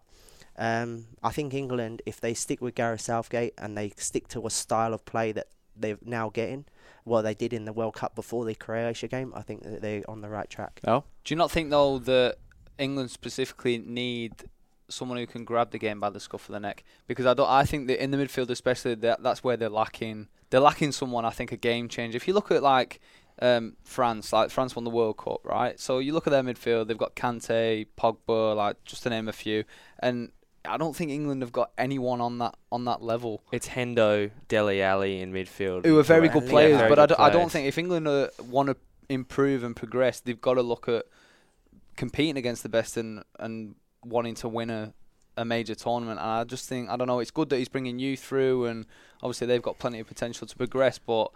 [0.56, 4.50] um, I think England if they stick with Gareth Southgate and they stick to a
[4.50, 6.64] style of play that they're now getting
[7.04, 10.02] what they did in the World Cup before the Croatia game, I think that they're
[10.08, 10.80] on the right track.
[10.86, 12.36] Oh, Do you not think though that
[12.78, 14.32] England specifically need
[14.88, 16.84] someone who can grab the game by the scruff of the neck?
[17.06, 17.48] Because I don't.
[17.48, 20.28] I think that in the midfield, especially, that that's where they're lacking.
[20.50, 21.24] They're lacking someone.
[21.24, 22.16] I think a game changer.
[22.16, 23.00] If you look at like
[23.40, 25.78] um, France, like France won the World Cup, right?
[25.80, 26.88] So you look at their midfield.
[26.88, 29.64] They've got Kante, Pogba, like just to name a few,
[29.98, 30.30] and
[30.64, 33.42] I don't think England have got anyone on that on that level.
[33.50, 35.84] It's Hendo, Dele Alli in midfield.
[35.84, 38.06] who are very good players, very but I good don't, I don't think if England
[38.06, 38.76] uh, want to
[39.08, 41.06] improve and progress, they've got to look at
[41.96, 43.74] competing against the best and, and
[44.04, 44.92] wanting to win a,
[45.36, 46.20] a major tournament.
[46.20, 47.20] And I just think I don't know.
[47.20, 48.86] It's good that he's bringing you through, and
[49.22, 50.98] obviously they've got plenty of potential to progress.
[50.98, 51.30] But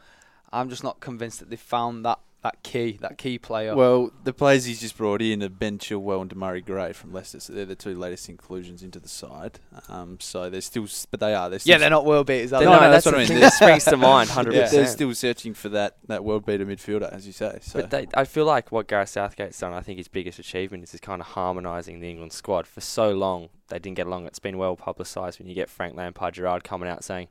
[0.52, 3.74] I'm just not convinced that they've found that, that key that key player.
[3.74, 7.40] Well, the players he's just brought in are Ben Chilwell and Demarai Gray from Leicester,
[7.40, 9.58] so they're the two latest inclusions into the side.
[9.88, 11.50] Um, so they're still, but they are.
[11.50, 12.52] They're still yeah, they're not world beaters.
[12.52, 12.80] Are No, they?
[12.80, 13.26] no, that's what I the mean.
[13.28, 16.46] thing They're- that springs to mind, hundred Yeah, they're still searching for that, that world
[16.46, 17.58] beater midfielder, as you say.
[17.62, 20.84] So But they, I feel like what Gareth Southgate's done, I think his biggest achievement
[20.84, 22.66] is, is kind of harmonising the England squad.
[22.66, 24.26] For so long, they didn't get along.
[24.26, 27.28] It's been well publicised when you get Frank Lampard Gerrard coming out saying,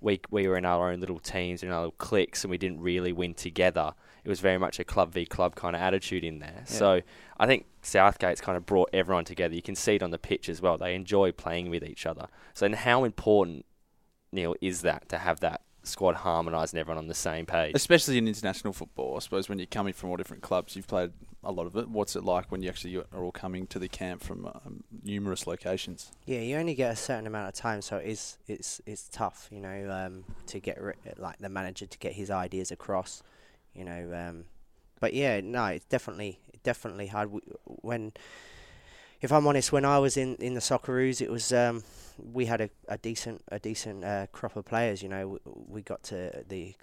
[0.00, 2.80] we, we were in our own little teams, in our little cliques, and we didn't
[2.80, 3.94] really win together.
[4.28, 6.62] It was very much a club v club kind of attitude in there.
[6.66, 7.00] So
[7.40, 9.54] I think Southgate's kind of brought everyone together.
[9.54, 10.76] You can see it on the pitch as well.
[10.76, 12.26] They enjoy playing with each other.
[12.52, 13.64] So, and how important,
[14.30, 17.72] Neil, is that to have that squad harmonised and everyone on the same page?
[17.74, 21.12] especially in international football, I suppose when you're coming from all different clubs, you've played
[21.42, 21.88] a lot of it.
[21.88, 25.46] What's it like when you actually are all coming to the camp from um, numerous
[25.46, 26.12] locations?
[26.26, 29.60] Yeah, you only get a certain amount of time, so it's it's it's tough, you
[29.60, 33.22] know, um, to get ri- like the manager to get his ideas across,
[33.78, 34.12] you know.
[34.12, 34.44] Um,
[35.00, 37.30] but yeah, no, it's definitely definitely hard.
[37.64, 38.12] When,
[39.20, 41.84] if I'm honest, when I was in in the Socceroos, it was um,
[42.32, 45.02] we had a, a decent a decent uh, crop of players.
[45.02, 45.38] You know, we,
[45.68, 46.74] we got to the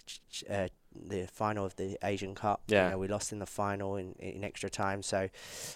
[0.48, 0.68] uh,
[1.08, 2.62] the final of the Asian Cup.
[2.68, 2.86] Yeah.
[2.86, 5.02] You know, we lost in the final in in extra time.
[5.02, 5.28] So,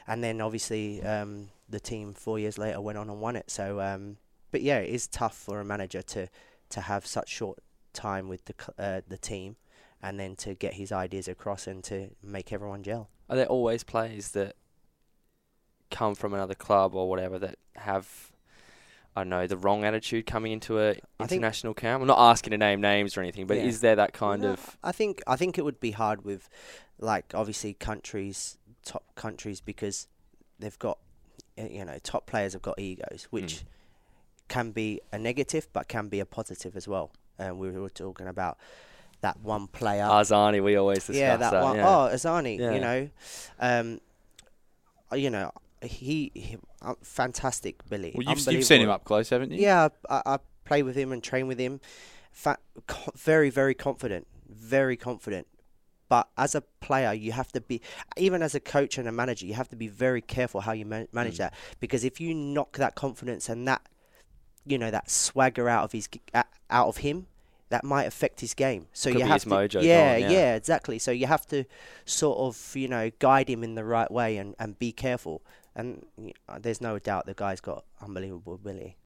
[0.07, 3.51] and then obviously um, the team four years later went on and won it.
[3.51, 4.17] So, um,
[4.51, 6.29] but yeah, it is tough for a manager to
[6.71, 7.59] to have such short
[7.93, 9.57] time with the uh, the team,
[10.03, 13.09] and then to get his ideas across and to make everyone gel.
[13.29, 14.57] Are there always players that
[15.91, 18.33] come from another club or whatever that have,
[19.17, 22.01] I don't know, the wrong attitude coming into a international camp?
[22.01, 23.65] I'm not asking to name names or anything, but Yeah.
[23.65, 24.77] is there that kind No, of?
[24.83, 26.49] I think I think it would be hard with,
[26.99, 30.07] like obviously countries, top countries because
[30.59, 30.99] they've got,
[31.57, 33.65] you know, top players have got egos, which Mm.
[34.49, 37.11] can be a negative but can be a positive as well.
[37.39, 38.59] And we were talking about
[39.21, 40.05] that one player.
[40.05, 41.77] Arzani, we always discuss yeah, that, one.
[41.77, 41.89] yeah.
[41.89, 42.73] Oh, Arzani, Yeah.
[42.73, 43.11] you know,
[43.59, 44.01] um,
[45.13, 45.53] uh, you know,
[45.83, 48.13] he, he uh, fantastic Billy.
[48.15, 49.61] Well, you've, you've seen him up close, haven't you?
[49.61, 51.81] Yeah, I, I play with him and train with him.
[52.33, 54.27] Fa- co- very, very confident.
[54.49, 55.47] Very confident.
[56.09, 57.81] But as a player, you have to be,
[58.17, 60.85] even as a coach and a manager, you have to be very careful how you
[60.85, 61.39] man- manage Mm.
[61.39, 61.55] that.
[61.79, 63.83] Because if you knock that confidence and that,
[64.67, 67.27] you know, that swagger out of his, out of him,
[67.71, 68.87] that might affect his game.
[68.93, 70.55] So Could you be have his to, mojo yeah, gone, yeah.
[70.55, 70.99] exactly.
[70.99, 71.65] So you have to
[72.05, 75.43] sort of, you know, guide him in the right way and, and be careful.
[75.75, 78.97] And y- uh, there's no doubt the guy's got unbelievable ability.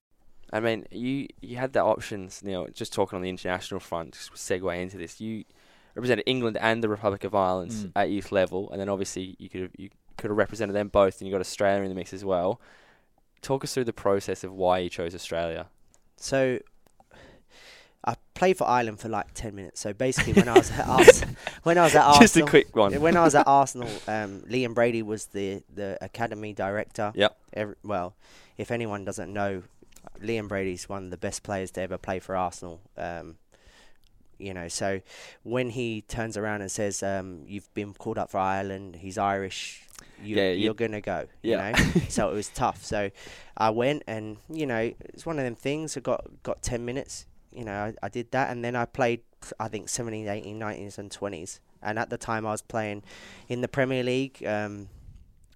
[0.53, 2.41] I mean, you you had the options.
[2.45, 5.19] You know, just talking on the international front, just segue into this.
[5.21, 5.43] You
[5.95, 7.91] represented England and the Republic of Ireland Mm.
[7.95, 11.19] at youth level, and then obviously you could have you could have represented them both,
[11.19, 12.59] and you got Australia in the mix as well.
[13.41, 15.67] Talk us through the process of why you chose Australia.
[16.17, 16.59] So
[18.07, 19.81] I played for Ireland for like ten minutes.
[19.81, 21.21] So basically, when I was at Ars-
[21.63, 22.93] when I was at Just a quick one.
[23.01, 27.11] when I was at Arsenal, um, Liam Brady was the the academy director.
[27.15, 27.37] Yep.
[27.53, 28.15] Every, well,
[28.57, 29.63] if anyone doesn't know,
[30.21, 32.79] Liam Brady's one of the best players to ever play for Arsenal.
[32.97, 33.37] Um,
[34.37, 34.99] you know, so
[35.43, 39.81] when he turns around and says, um, "You've been called up for Ireland," he's Irish.
[40.21, 41.25] You, Yeah, you- you're gonna go.
[41.41, 41.71] You Yeah.
[41.71, 42.83] know, so it was tough.
[42.83, 43.09] So
[43.57, 45.95] I went, and you know, it's one of them things.
[45.97, 47.25] I got got ten minutes.
[47.55, 49.21] You know, I, I did that, and then I played.
[49.59, 51.59] I think 17, 18, 19s, and 20s.
[51.83, 53.03] And at the time, I was playing
[53.47, 54.43] in the Premier League.
[54.45, 54.89] Um,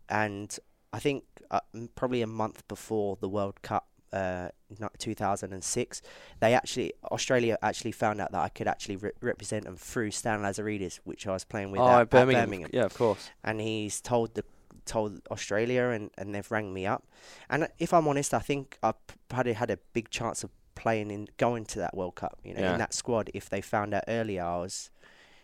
[0.09, 0.55] and
[0.93, 1.59] I think uh,
[1.95, 6.01] probably a month before the World Cup, uh, not 2006,
[6.39, 10.41] they actually Australia actually found out that I could actually re- represent them through Stan
[10.41, 12.41] Lazaridis, which I was playing with oh, at, Birmingham.
[12.41, 13.29] at Birmingham Yeah, of course.
[13.43, 14.43] and he's told the
[14.85, 17.05] told Australia and, and they've rang me up.
[17.49, 20.49] And if I'm honest, I think I p- had a, had a big chance of
[20.79, 22.39] playing in going to that World Cup.
[22.43, 22.71] You know, Yeah.
[22.73, 23.29] in that squad.
[23.33, 24.89] If they found out earlier, I was,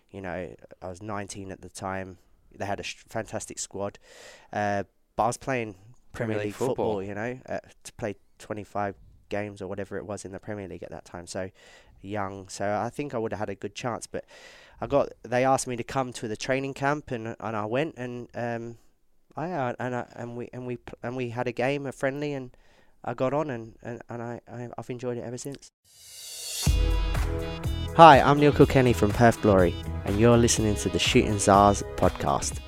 [0.10, 2.18] you know, I was 19 at the time.
[2.58, 4.00] They had a sh- fantastic squad,
[4.54, 4.84] uh,
[5.18, 6.76] but I was playing Premier, Premier League League football.
[6.76, 7.04] football.
[7.04, 8.96] You know, uh, to play 25
[9.30, 11.28] games or whatever it was in the Premier League at that time.
[11.28, 11.50] So
[12.02, 14.08] young, so I think I would have had a good chance.
[14.08, 14.24] But
[14.80, 17.96] I got they asked me to come to the training camp, and and I went,
[17.98, 18.78] and um,
[19.36, 22.32] I uh, and I, and we and we and we had a game, a friendly,
[22.34, 22.56] and
[23.08, 25.72] I got on, and and, and I, I I've enjoyed it ever since.
[27.96, 32.60] Hi, I'm Neil Kilkenny from Perth Glory, and you're listening to the Shooting Stars podcast.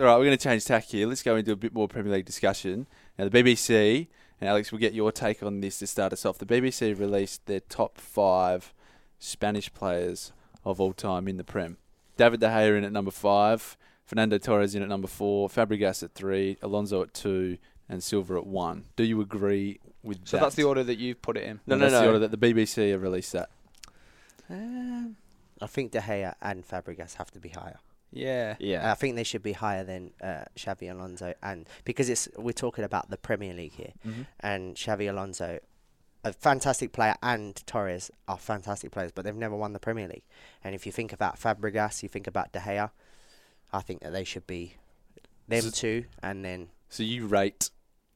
[0.00, 1.06] All right, we're going to change tack here.
[1.06, 2.86] Let's go into a bit more Premier League discussion.
[3.18, 4.08] Now, the BBC,
[4.40, 6.38] and Alex, we'll get your take on this to start us off.
[6.38, 8.72] The BBC released their top five
[9.18, 10.32] Spanish players
[10.64, 11.76] of all time in the Prem.
[12.16, 16.14] David De Gea in at number five, Fernando Torres in at number four, Fabregas at
[16.14, 17.58] three, Alonso at two,
[17.92, 18.84] and silver at one.
[18.96, 20.42] Do you agree with So that?
[20.44, 21.60] that's the order that you've put it in.
[21.66, 22.06] No, And no, that's the no.
[22.08, 23.50] order that the BBC have released that.
[24.50, 25.16] Um,
[25.60, 27.78] I think De Gea and Fabregas have to be higher.
[28.10, 28.56] yeah.
[28.58, 28.90] Yeah.
[28.90, 32.84] I think they should be higher than uh, Xabi Alonso, and because it's we're talking
[32.84, 34.22] about the Premier League here, Mm-hmm.
[34.40, 35.60] and Xabi Alonso,
[36.24, 40.24] a fantastic player, and Torres are fantastic players, but they've never won the Premier League.
[40.64, 42.90] And if you think about Fabregas, you think about De Gea,
[43.72, 44.74] I think that they should be
[45.48, 47.70] them So- two, and then So you rate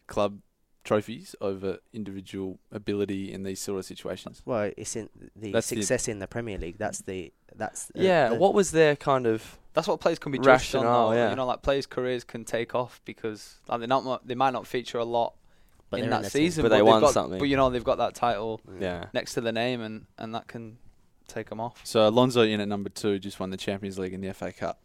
[0.06, 0.40] club
[0.84, 4.42] trophies over individual ability in these sort of situations?
[4.44, 6.78] well, it's in the That's the- success in the Premier League.
[6.78, 8.28] That's the that's the, yeah.
[8.30, 10.84] the- What was their kind of That's what players can be judged on.
[10.84, 11.12] Though.
[11.12, 11.30] yeah.
[11.30, 14.26] You know, like players' careers can take off because like, they're not.
[14.26, 15.34] They might not feature a lot
[15.90, 16.46] but in that the team.
[16.46, 17.38] season, But they they've won got, something.
[17.38, 19.06] But you know, they've got that title yeah?
[19.12, 20.78] next to the name, and and that can
[21.28, 21.80] take them off.
[21.84, 24.80] So Alonso in at number two just won the Champions League and the FA Cup.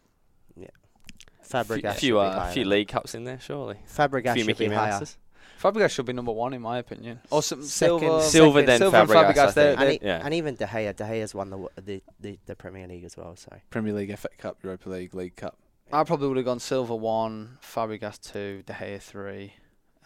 [1.48, 3.76] Fabregas A should few be uh, higher few league cups in there, surely.
[3.88, 4.90] Fabregas few should be Mickey higher.
[4.92, 5.18] Mouses.
[5.62, 7.20] Fabregas should be number one in my opinion.
[7.30, 9.14] Or some Second- Silva, Silva, second- then Silva and Fabregas.
[9.14, 10.20] I Fabregas, they're- And, e- yeah.
[10.24, 13.36] and even De Gea, De Gea's won the, the the the Premier League as well.
[13.36, 15.56] So Premier League, FA Cup, Europa League, League Cup.
[15.92, 19.52] I probably would have gone Silva one, Fabregas two, De Gea three,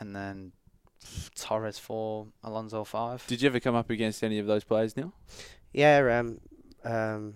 [0.01, 0.53] and then
[1.37, 3.25] Torres four, Alonso five.
[3.27, 5.13] Did you ever come up against any of those players, Neil?
[5.73, 6.41] yeah, um,
[6.85, 7.35] um,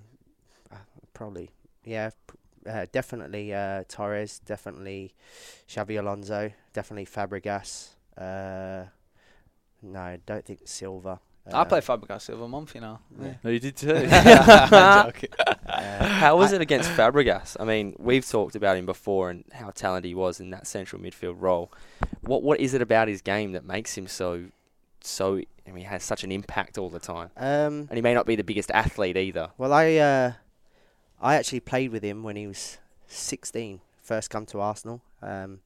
[0.72, 0.76] uh,
[1.14, 1.50] probably
[1.84, 2.36] yeah, p-
[2.70, 5.14] uh, definitely uh, Torres, definitely
[5.68, 7.88] Xabi Alonso, definitely Fabregas.
[8.16, 8.84] Uh,
[9.82, 11.20] no, I don't think Silva.
[11.46, 12.98] I Uh, play Fabregas Silva month, you know.
[13.20, 13.34] Yeah.
[13.42, 14.06] No, you did too.
[15.70, 17.56] Uh, How was I- it against Fabregas?
[17.60, 21.00] I mean, we've talked about him before and how talented he was in that central
[21.00, 21.72] midfield role.
[22.22, 24.46] What what is it about his game that makes him so
[25.02, 25.36] so?
[25.66, 28.26] I mean, he has such an impact all the time, Um, and he may not
[28.26, 29.50] be the biggest athlete either.
[29.58, 30.32] well, I uh,
[31.20, 32.78] I actually played with him when he was
[33.08, 33.80] 16.
[34.02, 35.02] First come to Arsenal.
[35.22, 35.60] Um,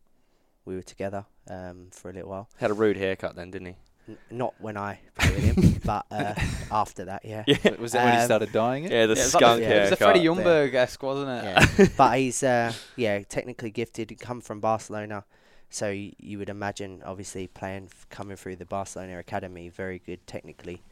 [0.64, 2.49] we were together um, for a little while.
[2.57, 3.77] Had a rude haircut then, didn't he?
[4.09, 6.35] N- not when I played with him, but uh,
[6.71, 7.45] after that, yeah.
[7.47, 8.85] Yeah, Was that when he Um, started dying?
[8.85, 8.90] it?
[8.90, 9.69] yeah, the Yeah, it was skunk the- yeah.
[9.69, 9.99] It was a haircut.
[9.99, 11.45] Freddie Ljungberg esque, wasn't it?
[11.79, 11.87] Yeah.
[11.97, 14.11] but he's uh, yeah technically gifted.
[14.11, 15.25] He come from Barcelona,
[15.71, 20.27] so y- you would imagine obviously playing f- coming through the Barcelona academy, very good
[20.27, 20.83] technically,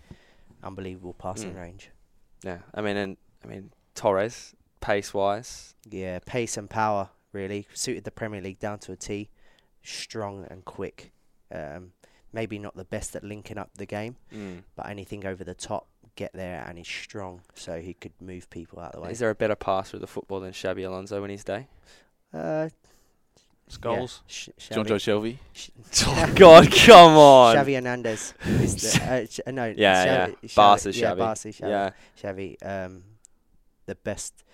[0.63, 1.61] unbelievable passing Mm.
[1.61, 1.91] range.
[2.45, 8.05] Yeah, I mean, and I mean Torres, pace wise, Yeah, pace and power really suited
[8.05, 9.31] the Premier League down to a T.
[9.83, 11.13] Strong and quick.
[11.53, 11.93] Um,
[12.33, 14.63] maybe not the best at linking up the game, mm.
[14.77, 18.79] but anything over the top, get there, and he's strong, so he could move people
[18.81, 19.11] out of the way.
[19.13, 21.67] is there a better passer of the football than Xabi Alonso in his day?
[22.33, 22.69] uh,
[23.71, 24.21] Scholes.
[24.27, 25.39] Yeah, Sh- Jonjo Shelvey.
[25.53, 25.71] Sh-
[26.07, 27.57] Oh God, come on!
[27.57, 28.35] Xavi Hernandez.
[28.45, 30.27] Is the, uh, Ch- no, Yeah, yeah.
[30.29, 31.19] Xavi, Barca yeah, Xavi.
[31.19, 31.61] Barca Xavi.
[31.61, 31.91] Yeah,
[32.23, 33.05] Xavi, um,
[33.87, 34.45] the best,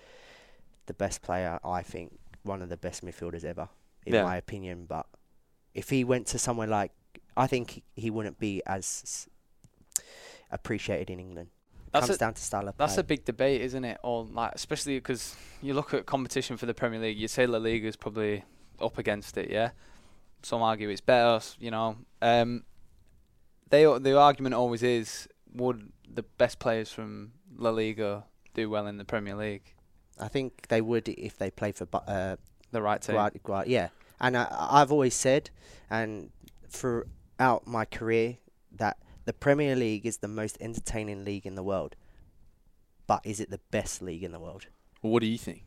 [0.85, 1.59] the best player.
[1.63, 3.69] I think one of the best midfielders ever,
[4.05, 4.23] in Yeah.
[4.23, 4.85] my opinion.
[4.85, 5.05] But
[5.73, 6.91] if he went to somewhere like,
[7.37, 9.27] I think he, wouldn't be as
[10.51, 11.49] appreciated in England.
[11.91, 13.99] That's Comes a- down to style of That's a big debate, isn't it?
[14.03, 17.17] Or like, especially because you look at competition for the Premier League.
[17.17, 18.43] You say La Liga is probably
[18.79, 19.49] up against it.
[19.49, 19.71] Yeah,
[20.43, 21.43] some argue it's better.
[21.59, 22.63] You know, um,
[23.69, 28.97] they the argument always is: would the best players from La Liga do well in
[28.97, 29.73] the Premier League?
[30.19, 31.87] I think they would if they play for.
[32.07, 32.35] Uh,
[32.71, 33.15] The right team.
[33.67, 35.49] Yeah, and I, I've always said,
[35.89, 36.29] and
[36.69, 38.37] throughout my career,
[38.77, 41.95] that the Premier League is the most entertaining league in the world.
[43.07, 44.67] But is it the best league in the world?
[45.01, 45.65] Well, what do you think?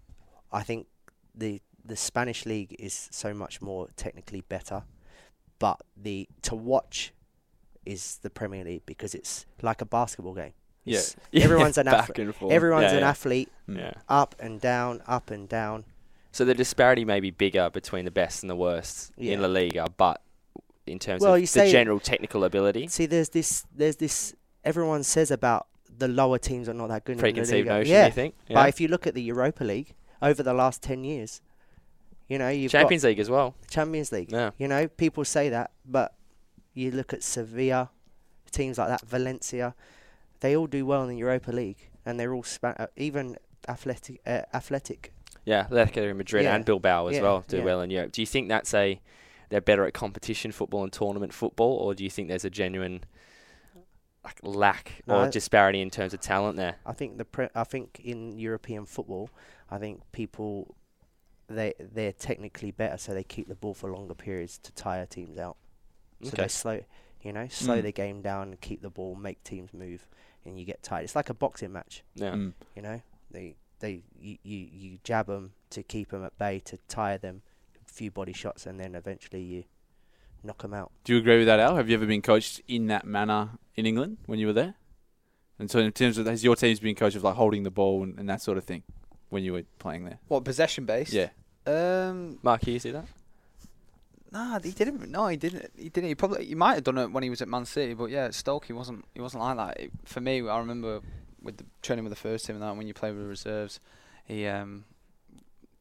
[0.53, 0.87] I think
[1.35, 4.85] the the Spanish league is so much more technically better,
[5.59, 7.12] but the to watch
[7.85, 10.53] is the Premier League because it's like a basketball game.
[10.85, 10.99] Yeah.
[10.99, 12.35] It's- everyone's an athlete.
[12.51, 13.09] Everyone's yeah, an yeah.
[13.09, 13.79] athlete, Mm.
[13.79, 13.92] Yeah.
[14.09, 15.85] up and down, up and down.
[16.33, 19.35] So the disparity may be bigger between the best and the worst Yeah.
[19.35, 20.21] in La Liga, but
[20.87, 24.35] in terms Well, of the general technical ability, See, there's this, there's this.
[24.64, 25.66] Everyone says about
[25.97, 27.12] the lower teams are not that good.
[27.12, 27.79] in the preconceived Liga.
[27.81, 28.35] notion, Yeah, you think?
[28.49, 31.40] but if you look at the Europa League over the last ten years,
[32.29, 33.55] you know you've Champions League as well.
[33.71, 34.33] Champions League.
[34.33, 34.51] Yeah.
[34.59, 36.14] You know, people say that, but
[36.75, 37.90] you look at Sevilla,
[38.51, 39.75] teams like that, Valencia,
[40.42, 43.37] they all do well in the Europa League, and they're all spa- uh, even
[43.68, 44.20] athletic.
[44.26, 45.12] Uh, athletic.
[45.44, 46.55] Yeah, Atletico Madrid Yeah.
[46.55, 47.64] and Bilbao as Yeah, well do yeah.
[47.64, 48.12] well in Europe.
[48.12, 49.00] Do you think that's a
[49.48, 53.02] they're better at competition football and tournament football, or do you think there's a genuine
[54.24, 56.76] like lack No, or I- disparity in terms of talent there?
[56.87, 59.31] I think the pre- I think in European football,
[59.70, 60.74] I think people
[61.48, 65.38] they they're technically better, so they keep the ball for longer periods to tire teams
[65.38, 65.57] out.
[66.22, 66.42] So Okay.
[66.42, 66.81] they slow,
[67.20, 67.83] you know, slow Mm.
[67.83, 70.07] the game down and keep the ball, make teams move,
[70.44, 71.05] and you get tired.
[71.05, 72.33] It's like a boxing match, Yeah.
[72.33, 72.52] Mm.
[72.76, 73.00] you know.
[73.31, 77.42] They they you you, you jab them to keep them at bay to tire them,
[77.85, 79.64] a few body shots, and then eventually you
[80.44, 80.92] knock them out.
[81.05, 81.76] Do you agree with that, Al?
[81.76, 84.74] Have you ever been coached in that manner in England when you were there?
[85.59, 88.02] And so, in terms of has your teams been coached of like holding the ball
[88.02, 88.83] and, and that sort of thing
[89.31, 90.18] when you were playing there?
[90.28, 91.12] What possession based?
[91.12, 91.28] Yeah.
[91.66, 93.07] Um, Mark, you see that?
[94.33, 95.11] Nah, he didn't.
[95.11, 95.71] No, he didn't.
[95.77, 96.09] He didn't.
[96.09, 96.47] He probably.
[96.47, 98.64] He might have done it when he was at Man City, but yeah, at Stoke,
[98.64, 99.05] he wasn't.
[99.14, 99.79] He wasn't like that.
[99.81, 101.01] It, for me, I remember
[101.42, 103.79] with the training with the first team and that when you play with the reserves,
[104.25, 104.85] he um,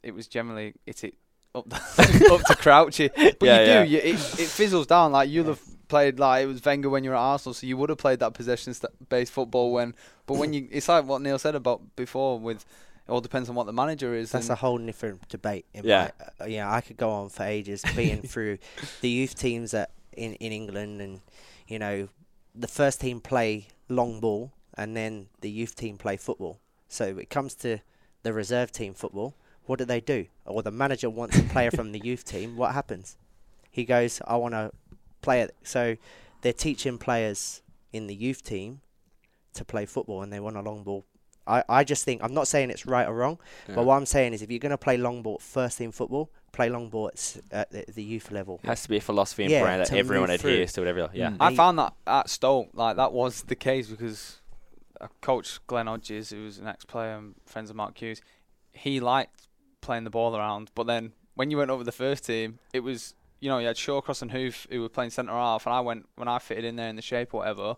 [0.04, 1.14] it was generally it's it
[1.56, 3.10] up up to Crouchy.
[3.16, 3.72] But Yeah, you do.
[3.72, 3.84] yeah.
[3.84, 5.14] You, it, it fizzles down.
[5.14, 7.78] Like you'll have played like it was Wenger when you were at Arsenal, so you
[7.78, 9.96] would have played that possession st- based football when.
[10.26, 12.66] But when you, it's like what Neil said about before with.
[13.08, 14.32] It all depends on what the manager is.
[14.32, 15.66] That's a whole different debate.
[15.74, 16.12] In Yeah.
[16.40, 18.58] my, uh, yeah, I could go on for ages being through
[19.02, 21.22] the youth teams at in in England, and
[21.68, 22.10] you know,
[22.54, 26.60] the first team play long ball, and then the youth team play football.
[26.88, 27.80] So it comes to
[28.24, 29.34] the reserve team football.
[29.66, 30.28] What do they do?
[30.46, 32.58] Or the manager wants a player from the youth team.
[32.58, 33.18] What happens?
[33.70, 34.72] He goes, "I want to
[35.22, 35.96] play it." So
[36.42, 37.62] they're teaching players
[37.94, 38.82] in the youth team
[39.54, 41.06] to play football, and they want a long ball.
[41.52, 43.38] I, I just think I'm not saying it's right or wrong.
[43.68, 43.76] Yeah.
[43.76, 46.32] But what I'm saying is, if you're going to play long ball first team football,
[46.52, 47.12] play long ball
[47.52, 48.60] at, the, the youth level.
[48.64, 50.52] It has to be a philosophy and Yeah, brand that everyone move through.
[50.52, 50.82] adheres to.
[50.82, 51.10] Whatever.
[51.14, 51.32] Yeah.
[51.32, 51.38] Mm.
[51.40, 54.40] I found that at Stoke, like that was the case because
[55.00, 58.22] a coach Glyn Hodges, who was an ex-player and friends of Mark Hughes,
[58.72, 59.48] he liked
[59.82, 60.72] playing the ball around.
[60.76, 63.76] But then when you went over the first team, it was you know you had
[63.76, 66.76] Shawcross and Huth who were playing centre half, and I went when I fitted in
[66.76, 67.76] there in the shape or whatever.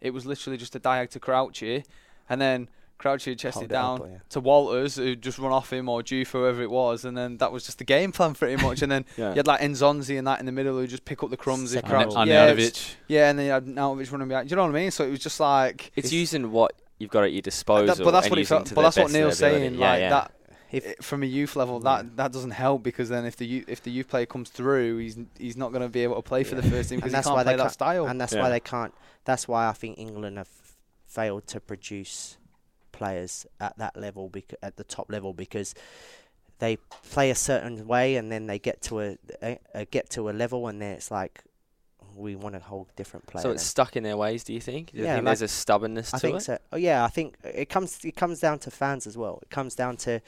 [0.00, 1.84] It was literally just a diag to Crouchy,
[2.28, 4.18] and then Crouchy chested down up, yeah.
[4.30, 7.52] to Walters, who just run off him or Juve, whoever it was, and then that
[7.52, 8.82] was just the game plan pretty much.
[8.82, 9.30] And then Yeah.
[9.30, 11.72] you had like N'Zonzi and that in the middle who just pick up the crumbs.
[11.74, 12.26] if Second Crouch- ball.
[12.26, 14.48] yeah, it was- yeah, and then you had Nautovic running behind.
[14.48, 14.90] Do you know what I mean?
[14.90, 17.86] So it was just like It's using what you've got at your disposal.
[17.94, 18.74] that, but that's and what using felt.
[18.74, 19.74] But that's what best of their Neil's saying.
[19.74, 20.08] Yeah, like yeah.
[20.10, 20.32] that
[20.72, 23.82] If- from a youth level, that that doesn't help because then if the youth, if
[23.82, 26.54] the youth player comes through, he's he's not going to be able to play for
[26.54, 28.06] the first team because he can't why play they that can't, style.
[28.06, 28.42] and that's Yeah.
[28.42, 28.94] why they can't.
[29.26, 30.48] That's why I think England have
[31.06, 32.36] failed to produce
[32.96, 35.74] players at that level, bec- at the top level, because
[36.58, 36.76] they
[37.10, 40.32] play a certain way, and then they get to a, a, a get to a
[40.32, 41.42] level, and then it's like
[42.14, 43.42] we want a whole different player.
[43.42, 43.68] So it's then.
[43.68, 44.42] stuck in their ways.
[44.42, 44.92] Do you think?
[44.92, 46.40] Do you Yeah, think like- there's a stubbornness I to think it?
[46.42, 46.58] so.
[46.72, 49.38] Oh, yeah, I think uh, it comes it comes down to fans as well.
[49.42, 50.20] It comes down to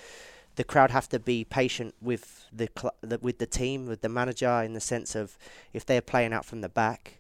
[0.57, 4.09] the crowd have to be patient with the, cl- the with the team, with the
[4.09, 5.39] manager, in the sense of
[5.73, 7.18] if they're playing out from the back,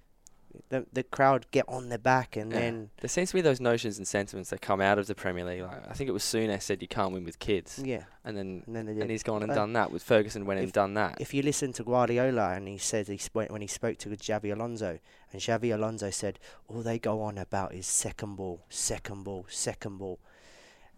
[0.68, 2.58] the the crowd get on their back, and Yeah.
[2.60, 5.44] then There seems to be those notions and sentiments that come out of the Premier
[5.44, 5.62] League.
[5.62, 8.62] Like, I think it was Souness said you can't win with kids, yeah, and then
[8.66, 9.90] and then and he's gone and Uh, done that.
[9.90, 11.20] With Ferguson went and done that.
[11.20, 14.52] If you listen to Guardiola and he said he sp- when he spoke to Xabi
[14.52, 14.98] Alonso,
[15.32, 19.98] and Xabi Alonso said all they go on about is second ball, second ball, second
[19.98, 20.18] ball,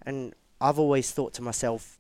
[0.02, 1.98] and I've always thought to myself,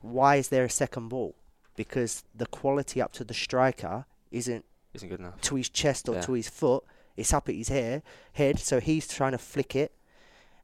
[0.00, 1.34] why is there a second ball?
[1.76, 5.40] Because the quality up to the striker isn't Isn't good enough.
[5.42, 6.20] to his chest or Yeah.
[6.22, 6.84] to his foot.
[7.16, 8.02] It's up at his hair,
[8.34, 8.58] head.
[8.58, 9.92] So he's trying to flick it,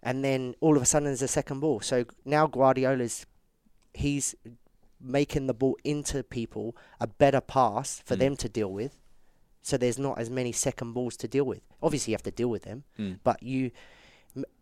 [0.03, 1.81] and then all of a sudden there's a second ball.
[1.81, 3.27] So now Guardiola's
[3.95, 4.35] he's
[5.01, 8.19] making the ball into people a better pass for Mm.
[8.19, 8.97] them to deal with.
[9.63, 11.61] So there's not as many second balls to deal with.
[11.83, 13.19] Obviously, you have to deal with them, Mm.
[13.25, 13.71] but you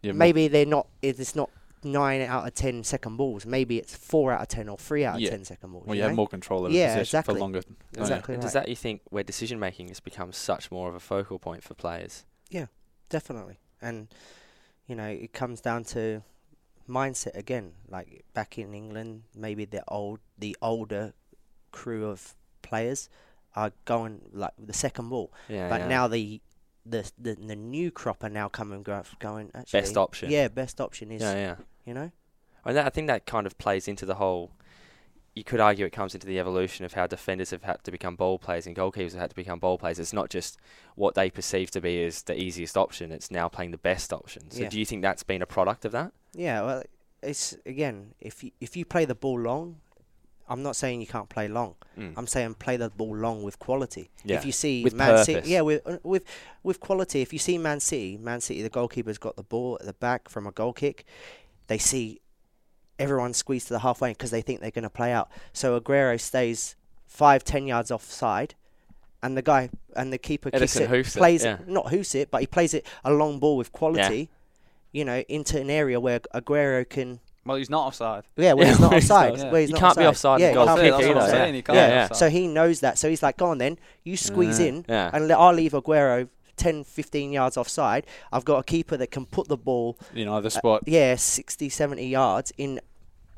[0.03, 0.89] Yeah, maybe they're not.
[1.03, 1.51] It's not
[1.87, 3.47] nine out of ten second balls.
[3.47, 5.31] Maybe it's four out of ten or three out of Yeah.
[5.31, 5.87] ten second balls.
[5.87, 6.09] Well, you know?
[6.09, 7.35] have more control over Yeah, possession exactly.
[7.35, 7.63] for longer.
[7.67, 8.01] Oh, yeah.
[8.03, 11.01] Exactly And does that you think where decision making has become such more of a
[11.01, 12.25] focal point for players?
[12.51, 12.67] Yeah,
[13.09, 13.59] definitely.
[13.81, 14.09] And,
[14.87, 16.23] you know, it comes down to
[16.89, 17.73] mindset again.
[17.89, 21.15] Like back in England, maybe the old the older
[21.73, 23.09] crew of players
[23.55, 25.33] are going like the second ball.
[25.49, 25.69] Yeah.
[25.69, 25.89] but yeah.
[25.89, 26.41] now the
[26.85, 30.31] the, the the new crop are now coming go, going actually best option.
[30.31, 31.55] Yeah, best option is Yeah, yeah.
[31.87, 32.11] You know?
[32.65, 34.51] And that, I think that kind of plays into the whole.
[35.35, 38.17] You could argue it comes into the evolution of how defenders have had to become
[38.17, 39.99] ball players and goalkeepers have had to become ball players.
[39.99, 40.57] It's not just
[40.95, 44.51] what they perceive to be as the easiest option; it's now playing the best option.
[44.51, 44.69] So, Yeah.
[44.71, 46.13] do you think that's been a product of that?
[46.35, 46.83] Yeah, well
[47.23, 49.81] it's again, if you if you play the ball long
[50.49, 51.75] I'm not saying you can't play long.
[51.99, 52.15] Mm.
[52.17, 54.11] I'm saying play the ball long with quality.
[54.25, 55.51] Yeah, If you see with Man City, purpose.
[55.51, 56.23] yeah, with uh, with
[56.63, 57.21] with quality.
[57.21, 60.29] If you see Man City, Man City, the goalkeeper's got the ball at the back
[60.29, 61.05] from a goal kick.
[61.69, 62.21] They see
[62.99, 65.29] everyone squeeze to the halfway because they think they're going to play out.
[65.53, 68.55] So Aguero stays five, ten yards offside,
[69.23, 71.59] and the guy and the keeper kicks it, hoofs it, plays yeah.
[71.67, 74.31] not hoofs it, but he plays it a long ball with quality.
[74.93, 77.21] You know, into an area where Aguero can.
[77.45, 78.25] Well, he's not offside.
[78.37, 79.39] Yeah, where Yeah, he's not offside.
[79.39, 81.07] not- Where he's You not can't be offside Yeah, in goal can't be kick That's
[81.07, 81.35] what I'm offside.
[81.35, 81.45] either.
[81.45, 81.65] saying.
[81.69, 82.13] Yeah, yeah.
[82.13, 82.99] So he knows that.
[82.99, 84.67] So he's like, go on then, you squeeze Yeah.
[84.67, 85.11] in, Yeah.
[85.13, 88.07] and I'll leave Aguero 10, 15 yards offside.
[88.33, 90.83] I've got a keeper that can put the ball, in either uh, spot.
[90.87, 92.81] yeah, 60, 70 yards in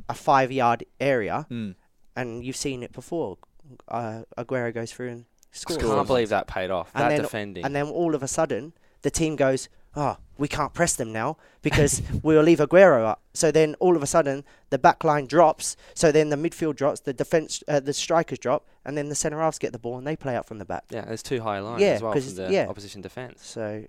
[0.09, 1.75] a five yard area, Mm.
[2.16, 3.39] and you've seen it before.
[3.87, 5.79] Uh, Aguero goes through and scores.
[5.79, 6.91] Can't believe that paid off.
[6.95, 7.64] And that then- defending.
[7.64, 11.36] And then all of a sudden, the team goes, oh, we can't press them now
[11.62, 13.20] because we'll leave Aguero up.
[13.34, 15.76] So then all of a sudden, the back line drops.
[15.95, 19.39] So then the midfield drops, the defense, uh, the strikers drop, and then the centre
[19.41, 20.84] halves get the ball and they play out from the back.
[20.91, 22.66] yeah, there's two high lines Yeah, as well 'cause from the yeah.
[22.68, 23.45] opposition defence.
[23.47, 23.86] So, And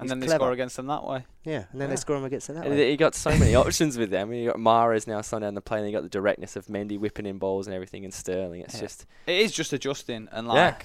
[0.00, 1.24] he's then they score against them that way.
[1.44, 2.90] Yeah, and then they score them against it that And way.
[2.90, 4.32] you got so many options with them.
[4.32, 6.98] You got Mahrez now slowing down the play, and you got the directness of Mendy
[6.98, 8.60] whipping in balls and everything, and Sterling.
[8.62, 8.80] It's Yeah.
[8.80, 10.52] just It is just adjusting and Yeah.
[10.52, 10.84] like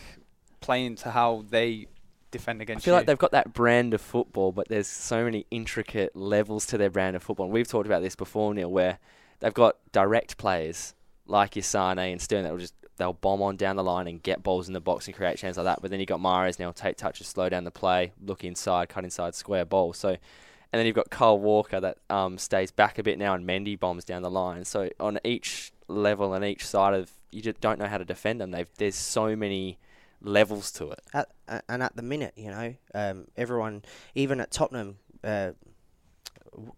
[0.61, 1.87] playing to how they
[2.31, 2.91] defend I feel you.
[2.93, 6.89] like they've got that brand of football, but there's so many intricate levels to their
[6.89, 7.45] brand of football.
[7.45, 8.99] And we've talked about this before, Neil, where
[9.39, 10.93] they've got direct players
[11.27, 14.21] like your Sane and Sterling that will just they'll bomb on down the line and
[14.21, 15.81] get balls in the box and create chances like that.
[15.81, 19.03] But then you've got Mahrez now take touches, slow down the play, look inside, cut
[19.03, 19.93] inside, square ball.
[19.93, 23.45] So and then you've got Kyle Walker that um, stays back a bit now and
[23.47, 24.63] Mendy bombs down the line.
[24.63, 28.39] So on each level and each side of you just don't know how to defend
[28.39, 28.51] them.
[28.51, 29.79] They've there's so many
[30.21, 31.01] levels to it.
[31.13, 31.29] At,
[31.67, 33.83] and at the minute, you know, um, everyone,
[34.15, 35.51] even at Tottenham, uh,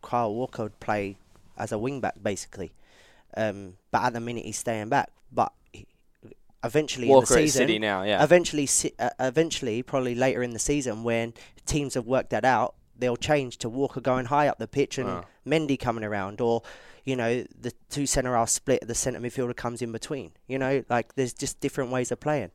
[0.02, 1.18] Kyle Walker would play
[1.58, 2.74] as a wing back basically.
[3.36, 5.10] Um, but at the minute, he's staying back.
[5.32, 5.88] But he,
[6.64, 8.24] eventually Walker in the season, City now, yeah.
[8.24, 8.70] eventually,
[9.00, 11.34] uh, eventually, probably later in the season, when
[11.66, 15.10] teams have worked that out, they'll change to Walker going high up the pitch and
[15.10, 15.24] Oh.
[15.48, 16.62] Mendy coming around, or
[17.04, 20.32] you know, the two centre half split, the centre midfielder comes in between.
[20.48, 22.52] You know, like there's just different ways of playing.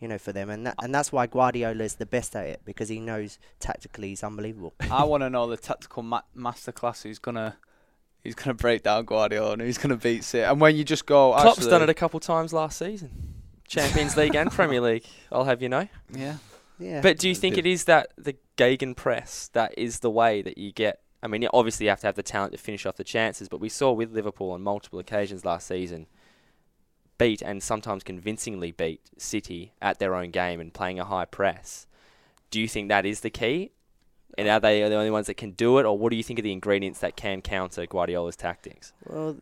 [0.00, 2.62] You know, for them, and that, and that's why Guardiola is the best at it
[2.64, 4.72] because he knows tactically he's unbelievable.
[4.90, 7.56] I want to know the tactical ma- masterclass who's gonna
[8.22, 10.44] who's gonna break down Guardiola and who's gonna beat City.
[10.44, 13.10] And when you just go, Klopp's actually, done it a couple times last season.
[13.68, 15.86] Champions League and Premier League, I'll have you know.
[16.12, 16.36] Yeah,
[16.78, 20.58] Yeah, But do you think it is that the gegenpress that is the way that
[20.58, 21.02] you get?
[21.22, 23.60] I mean, obviously you have to have the talent to finish off the chances, but
[23.60, 26.06] we saw with Liverpool on multiple occasions last season
[27.20, 31.86] beat and sometimes convincingly beat City at their own game and playing a high press.
[32.50, 33.72] Do you think that is the key?
[34.38, 36.38] And are they the only ones that can do it, or what do you think
[36.38, 38.92] of the ingredients that can counter Guardiola's tactics?
[39.04, 39.36] Well,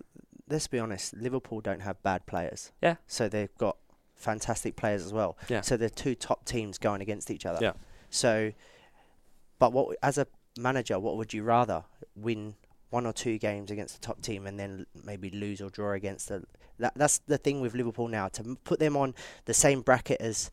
[0.49, 1.15] let's be honest.
[1.15, 2.73] Liverpool don't have bad players.
[2.83, 2.97] Yeah.
[3.07, 3.77] So they've got
[4.17, 5.39] fantastic players as well.
[5.49, 5.61] Yeah.
[5.61, 7.59] So they're two top teams going against each other.
[7.63, 7.73] Yeah.
[8.11, 8.53] So,
[9.59, 10.27] but what as a
[10.59, 11.85] manager, what would you rather
[12.17, 12.55] win
[12.91, 16.29] one or two games against the top team and then maybe lose or draw against
[16.29, 16.45] the?
[16.79, 18.29] That, that's the thing with Liverpool now.
[18.29, 19.15] To put them on
[19.45, 20.51] the same bracket as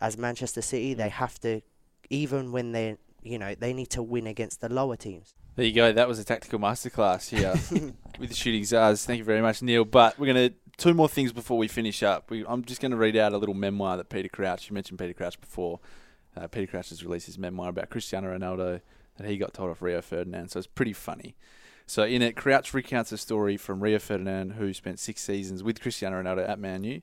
[0.00, 1.62] as Manchester City, they have to,
[2.10, 5.34] even when they you know they need to win against the lower teams.
[5.56, 5.90] There you go.
[5.90, 7.52] That was a tactical masterclass here
[8.18, 9.06] with the shooting stars.
[9.06, 9.86] Thank you very much, Neil.
[9.86, 12.30] But we're going to two more things before we finish up.
[12.30, 14.68] We, I'm just going to read out a little memoir that Peter Crouch.
[14.68, 15.80] You mentioned Peter Crouch before.
[16.36, 18.82] Uh, Peter Crouch has released his memoir about Cristiano Ronaldo
[19.16, 20.50] that he got told off Rio Ferdinand.
[20.50, 21.34] So it's pretty funny.
[21.86, 25.80] So in it, Crouch recounts a story from Rio Ferdinand, who spent six seasons with
[25.80, 27.00] Cristiano Ronaldo at Man U.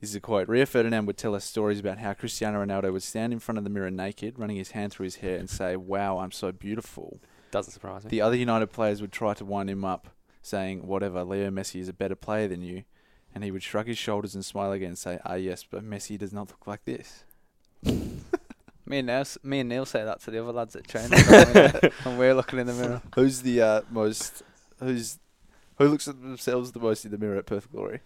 [0.00, 0.48] This is a quote.
[0.48, 3.64] Rio Ferdinand would tell us stories about how Cristiano Ronaldo would stand in front of
[3.64, 7.18] the mirror naked, running his hand through his hair, and say, "Wow, I'm so beautiful."
[7.50, 8.10] Doesn't surprise me.
[8.10, 10.08] The other United players would try to wind him up,
[10.42, 12.84] saying, Whatever, Leo Messi is a better player than you.
[13.34, 16.18] And he would shrug his shoulders and smile again and say, Ah, yes, but Messi
[16.18, 17.24] does not look like this.
[18.88, 21.12] me and Neil, me and Neil say that to the other lads at training,
[22.04, 23.02] and we're looking in the mirror.
[23.14, 24.42] Who's the uh, most.
[24.80, 25.18] Who's.
[25.76, 28.00] Who looks at themselves the most in the mirror at Perth Glory?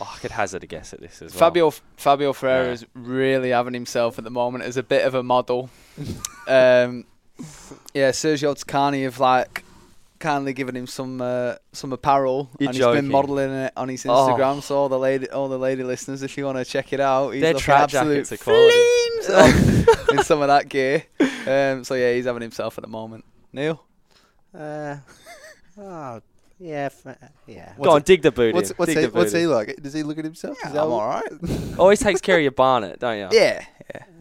[0.00, 1.40] Oh, I could hazard a guess at this as well.
[1.40, 2.72] Fabio Fabio Ferreira Yeah.
[2.72, 5.70] is really having himself at the moment as a bit of a model.
[6.46, 7.04] um,
[7.94, 9.64] yeah, Sergio Tacchini have like
[10.18, 13.02] kindly given him some uh, some apparel, You're and he's joking.
[13.02, 14.10] been modelling it on his Oh.
[14.10, 14.62] Instagram.
[14.62, 17.30] So all the lady all the lady listeners, if you want to check it out,
[17.30, 19.22] he's Their looking absolute jackets are quality.
[19.24, 21.04] flames in some of that gear.
[21.20, 23.24] Um, so yeah, he's having himself at the moment.
[23.52, 23.82] Neil,
[24.54, 24.96] Uh,
[25.78, 26.20] oh,
[26.58, 27.06] yeah, f-
[27.46, 27.72] yeah.
[27.80, 29.48] Go on, dig the boot What's, what's, dig he, the boot in.
[29.50, 29.76] like?
[29.82, 30.58] Does he look at himself?
[30.64, 31.22] yeah, I'm all right.
[31.78, 33.28] Always takes care of your barnet, don't you?
[33.38, 33.64] yeah,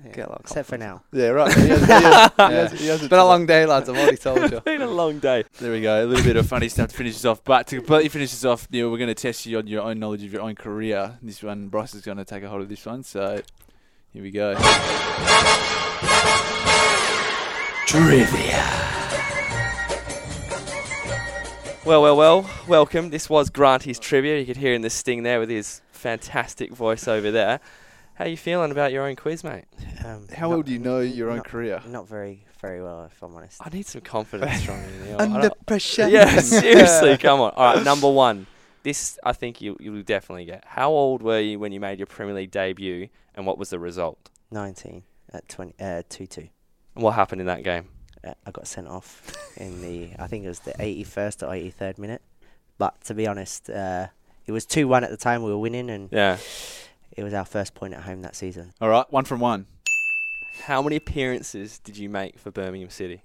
[0.07, 0.11] yeah.
[0.11, 0.15] Yeah.
[0.15, 1.03] Get a lot of Except for now.
[1.11, 1.53] Yeah, right.
[1.53, 2.77] He has, he has, he has, Yeah.
[2.79, 3.89] he has It's been a long day, lads.
[3.89, 4.45] I've already told you.
[4.57, 5.43] It's been a long day.
[5.59, 6.03] There we go.
[6.03, 7.43] A little bit of funny stuff to finish us off.
[7.43, 9.99] But to completely finish us off, Neil, we're going to test you on your own
[9.99, 11.17] knowledge of your own career.
[11.21, 13.03] This one, Bryce is going to take a hold of this one.
[13.03, 13.41] So
[14.13, 14.55] here we go.
[17.85, 18.65] Trivia.
[21.85, 22.49] Well, well, well.
[22.67, 23.11] Welcome.
[23.11, 24.39] This was Granty's trivia.
[24.39, 27.61] You could hear in the sting there with his fantastic voice over there.
[28.17, 29.65] How are you feeling about your own quiz, mate?
[30.03, 31.81] Um, How not- well do you know your own not, career?
[31.87, 33.61] Not very, very well, if I'm honest.
[33.63, 35.21] I need some confidence from you, Neil.
[35.21, 36.07] Under pressure.
[36.09, 37.51] yeah, seriously, come on.
[37.55, 38.47] All right, number one.
[38.83, 40.63] This I think you you'll definitely get.
[40.65, 43.79] How old were you when you made your Premier League debut, and what was the
[43.79, 44.29] result?
[44.51, 45.03] 19
[45.33, 46.37] at 20, uh, 2-2.
[46.95, 47.89] And what happened in that game?
[48.23, 49.21] Uh, I got sent off
[49.57, 52.21] in the, I think it was the 81st or 83rd minute.
[52.77, 54.07] But to be honest, uh,
[54.45, 55.43] it was 2-1 at the time.
[55.43, 56.37] We were winning, and Yeah.
[57.11, 58.73] It was our first point at home that season.
[58.81, 59.65] All right, one from one.
[60.63, 63.21] How many appearances did you make for Birmingham City?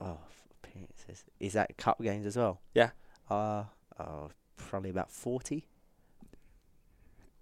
[0.00, 0.18] Oh,
[0.62, 1.24] appearances.
[1.38, 2.60] Is that cup games as well?
[2.74, 2.90] Yeah.
[3.30, 3.64] Uh,
[3.98, 5.66] oh, probably about 40.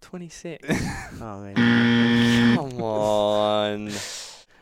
[0.00, 0.68] Twenty six.
[1.20, 2.56] oh, man.
[2.56, 3.90] Come on.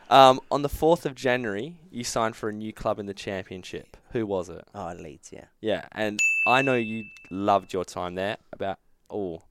[0.09, 3.97] Um, on the fourth of January, you signed for a new club in the Championship.
[4.11, 4.63] Who was it?
[4.73, 5.45] Oh, Leeds, yeah.
[5.59, 8.37] Yeah, and I know you loved your time there.
[8.53, 8.79] About
[9.09, 9.41] oh,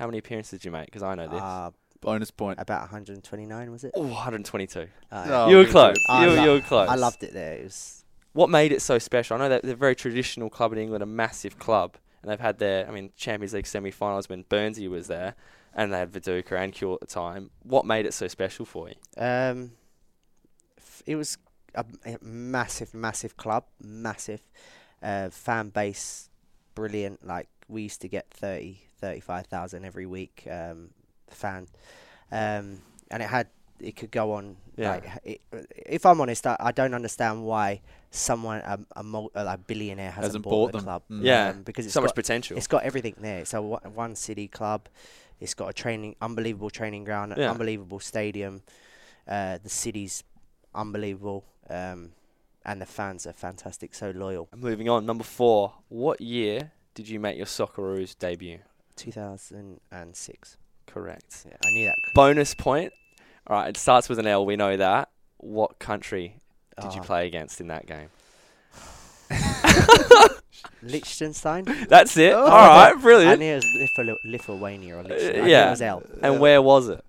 [0.00, 0.86] how many appearances did you make?
[0.86, 1.40] Because I know this.
[1.40, 1.70] Uh,
[2.00, 2.58] Bonus point.
[2.58, 3.92] about 129, was it?
[3.94, 4.88] oh, 122.
[5.12, 5.96] Uh, Oh, you were close.
[6.08, 6.88] I You, lo- you were close.
[6.88, 7.52] I loved it there.
[7.56, 9.36] It was What made it so special?
[9.36, 12.40] I know that they're a very traditional club in England, a massive club, and they've
[12.40, 15.34] had their, I mean, Champions League semi-finals when Burnsy was there,
[15.74, 17.50] and they had Viduka and Kew at the time.
[17.64, 18.94] What made it so special for you?
[19.18, 19.72] Um,
[20.78, 21.36] f- it was
[21.74, 24.40] a, a massive, massive club, massive
[25.02, 26.30] uh, fan base,
[26.74, 27.26] brilliant.
[27.26, 30.46] Like we used to get 30, 35,000 every week.
[30.50, 30.90] Um,
[31.28, 31.68] fan,
[32.32, 33.46] um, and it had
[33.80, 34.56] it could go on.
[34.76, 34.90] Yeah.
[34.90, 35.40] Like it,
[35.86, 40.10] if I'm honest, I, I don't understand why someone a, a, mul- a like billionaire
[40.10, 40.84] hasn't, Hasn't bought, bought the them.
[40.84, 41.02] club.
[41.10, 41.20] Mm.
[41.24, 42.56] Yeah, um, because it's so much potential.
[42.56, 43.44] it's got everything there.
[43.44, 44.88] So a one city club.
[45.38, 47.50] It's got a training, unbelievable training ground, an Yeah.
[47.52, 48.62] unbelievable stadium.
[49.26, 50.22] Uh, the city's
[50.74, 52.10] unbelievable, um,
[52.66, 53.94] and the fans are fantastic.
[53.94, 54.48] So loyal.
[54.54, 55.72] Moving on, number four.
[55.88, 58.58] What year did you make your Socceroos debut?
[58.96, 60.56] 2006.
[60.86, 61.46] Correct.
[61.48, 61.94] Yeah, I knew that.
[62.14, 62.92] Bonus point.
[63.46, 64.44] All right, it starts with an L.
[64.44, 65.08] We know that.
[65.38, 66.36] What country
[66.80, 68.08] did you Ah, play against in that game?
[70.82, 71.64] Liechtenstein.
[71.88, 72.32] That's it.
[72.32, 72.42] Oh.
[72.44, 73.64] All right, I knew it was
[73.98, 75.36] Lithu- Lithuania or Liechtenstein.
[75.42, 75.66] I knew yeah.
[75.68, 76.02] it was L.
[76.22, 77.04] And where was it?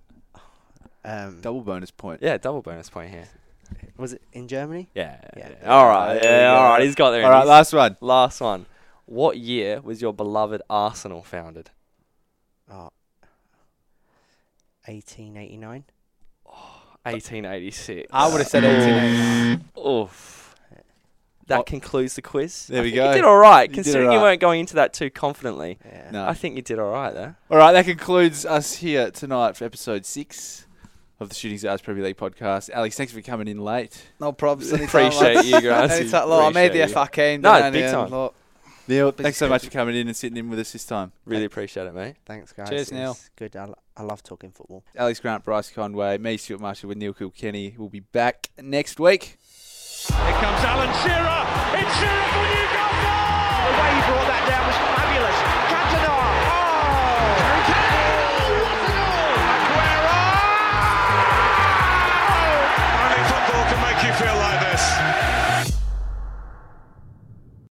[1.04, 2.20] Um, Double bonus point.
[2.22, 3.28] Yeah, double bonus point here.
[3.96, 4.88] was it in Germany?
[4.94, 5.16] Yeah.
[5.36, 5.48] Yeah.
[5.60, 5.68] yeah.
[5.70, 6.20] All right.
[6.22, 6.82] Yeah, all right.
[6.84, 7.24] He's got there.
[7.24, 7.96] All right, last one.
[8.00, 8.66] last one.
[9.12, 11.68] What year was your beloved Arsenal founded?
[12.70, 12.90] Uh, oh,
[14.86, 15.84] 1889.
[17.04, 18.08] 1886.
[18.10, 19.64] I would have said 1889.
[19.86, 20.54] Oof.
[21.48, 21.62] That Oh.
[21.64, 22.68] concludes the quiz.
[22.68, 23.08] There I we think go.
[23.10, 24.24] You did all right, You did considering all you right.
[24.30, 25.78] weren't going into that too confidently.
[25.84, 26.10] Yeah.
[26.10, 26.26] No.
[26.26, 27.36] I think you did all right there.
[27.50, 30.66] All right, that concludes us here tonight for episode six
[31.20, 32.70] of the Shooting Stars Premier League podcast.
[32.70, 34.04] Alex, thanks for coming in late.
[34.20, 34.72] No problems.
[34.72, 35.90] Appreciate you, guys.
[35.90, 37.04] Anytime, look, I made the Appreciate you.
[37.06, 37.40] FA game.
[37.42, 38.08] No, didn't big and time.
[38.10, 38.34] look,
[38.92, 41.12] Neil, thanks so much for coming in and sitting in with us this time.
[41.24, 42.16] Really appreciate it, mate.
[42.26, 42.68] Thanks, guys.
[42.68, 43.16] Cheers, it's Neil.
[43.36, 43.56] Good.
[43.56, 44.84] I, I love talking football.
[44.94, 47.74] Alex Grant, Bryce Conway, me, Stuart Marshall, with Neil Kilkenny.
[47.78, 49.38] We'll be back next week.
[50.08, 51.42] Here comes Alan Shearer.
[51.80, 53.08] It's Shearer for Newcastle.
[53.64, 55.01] The way he brought that down was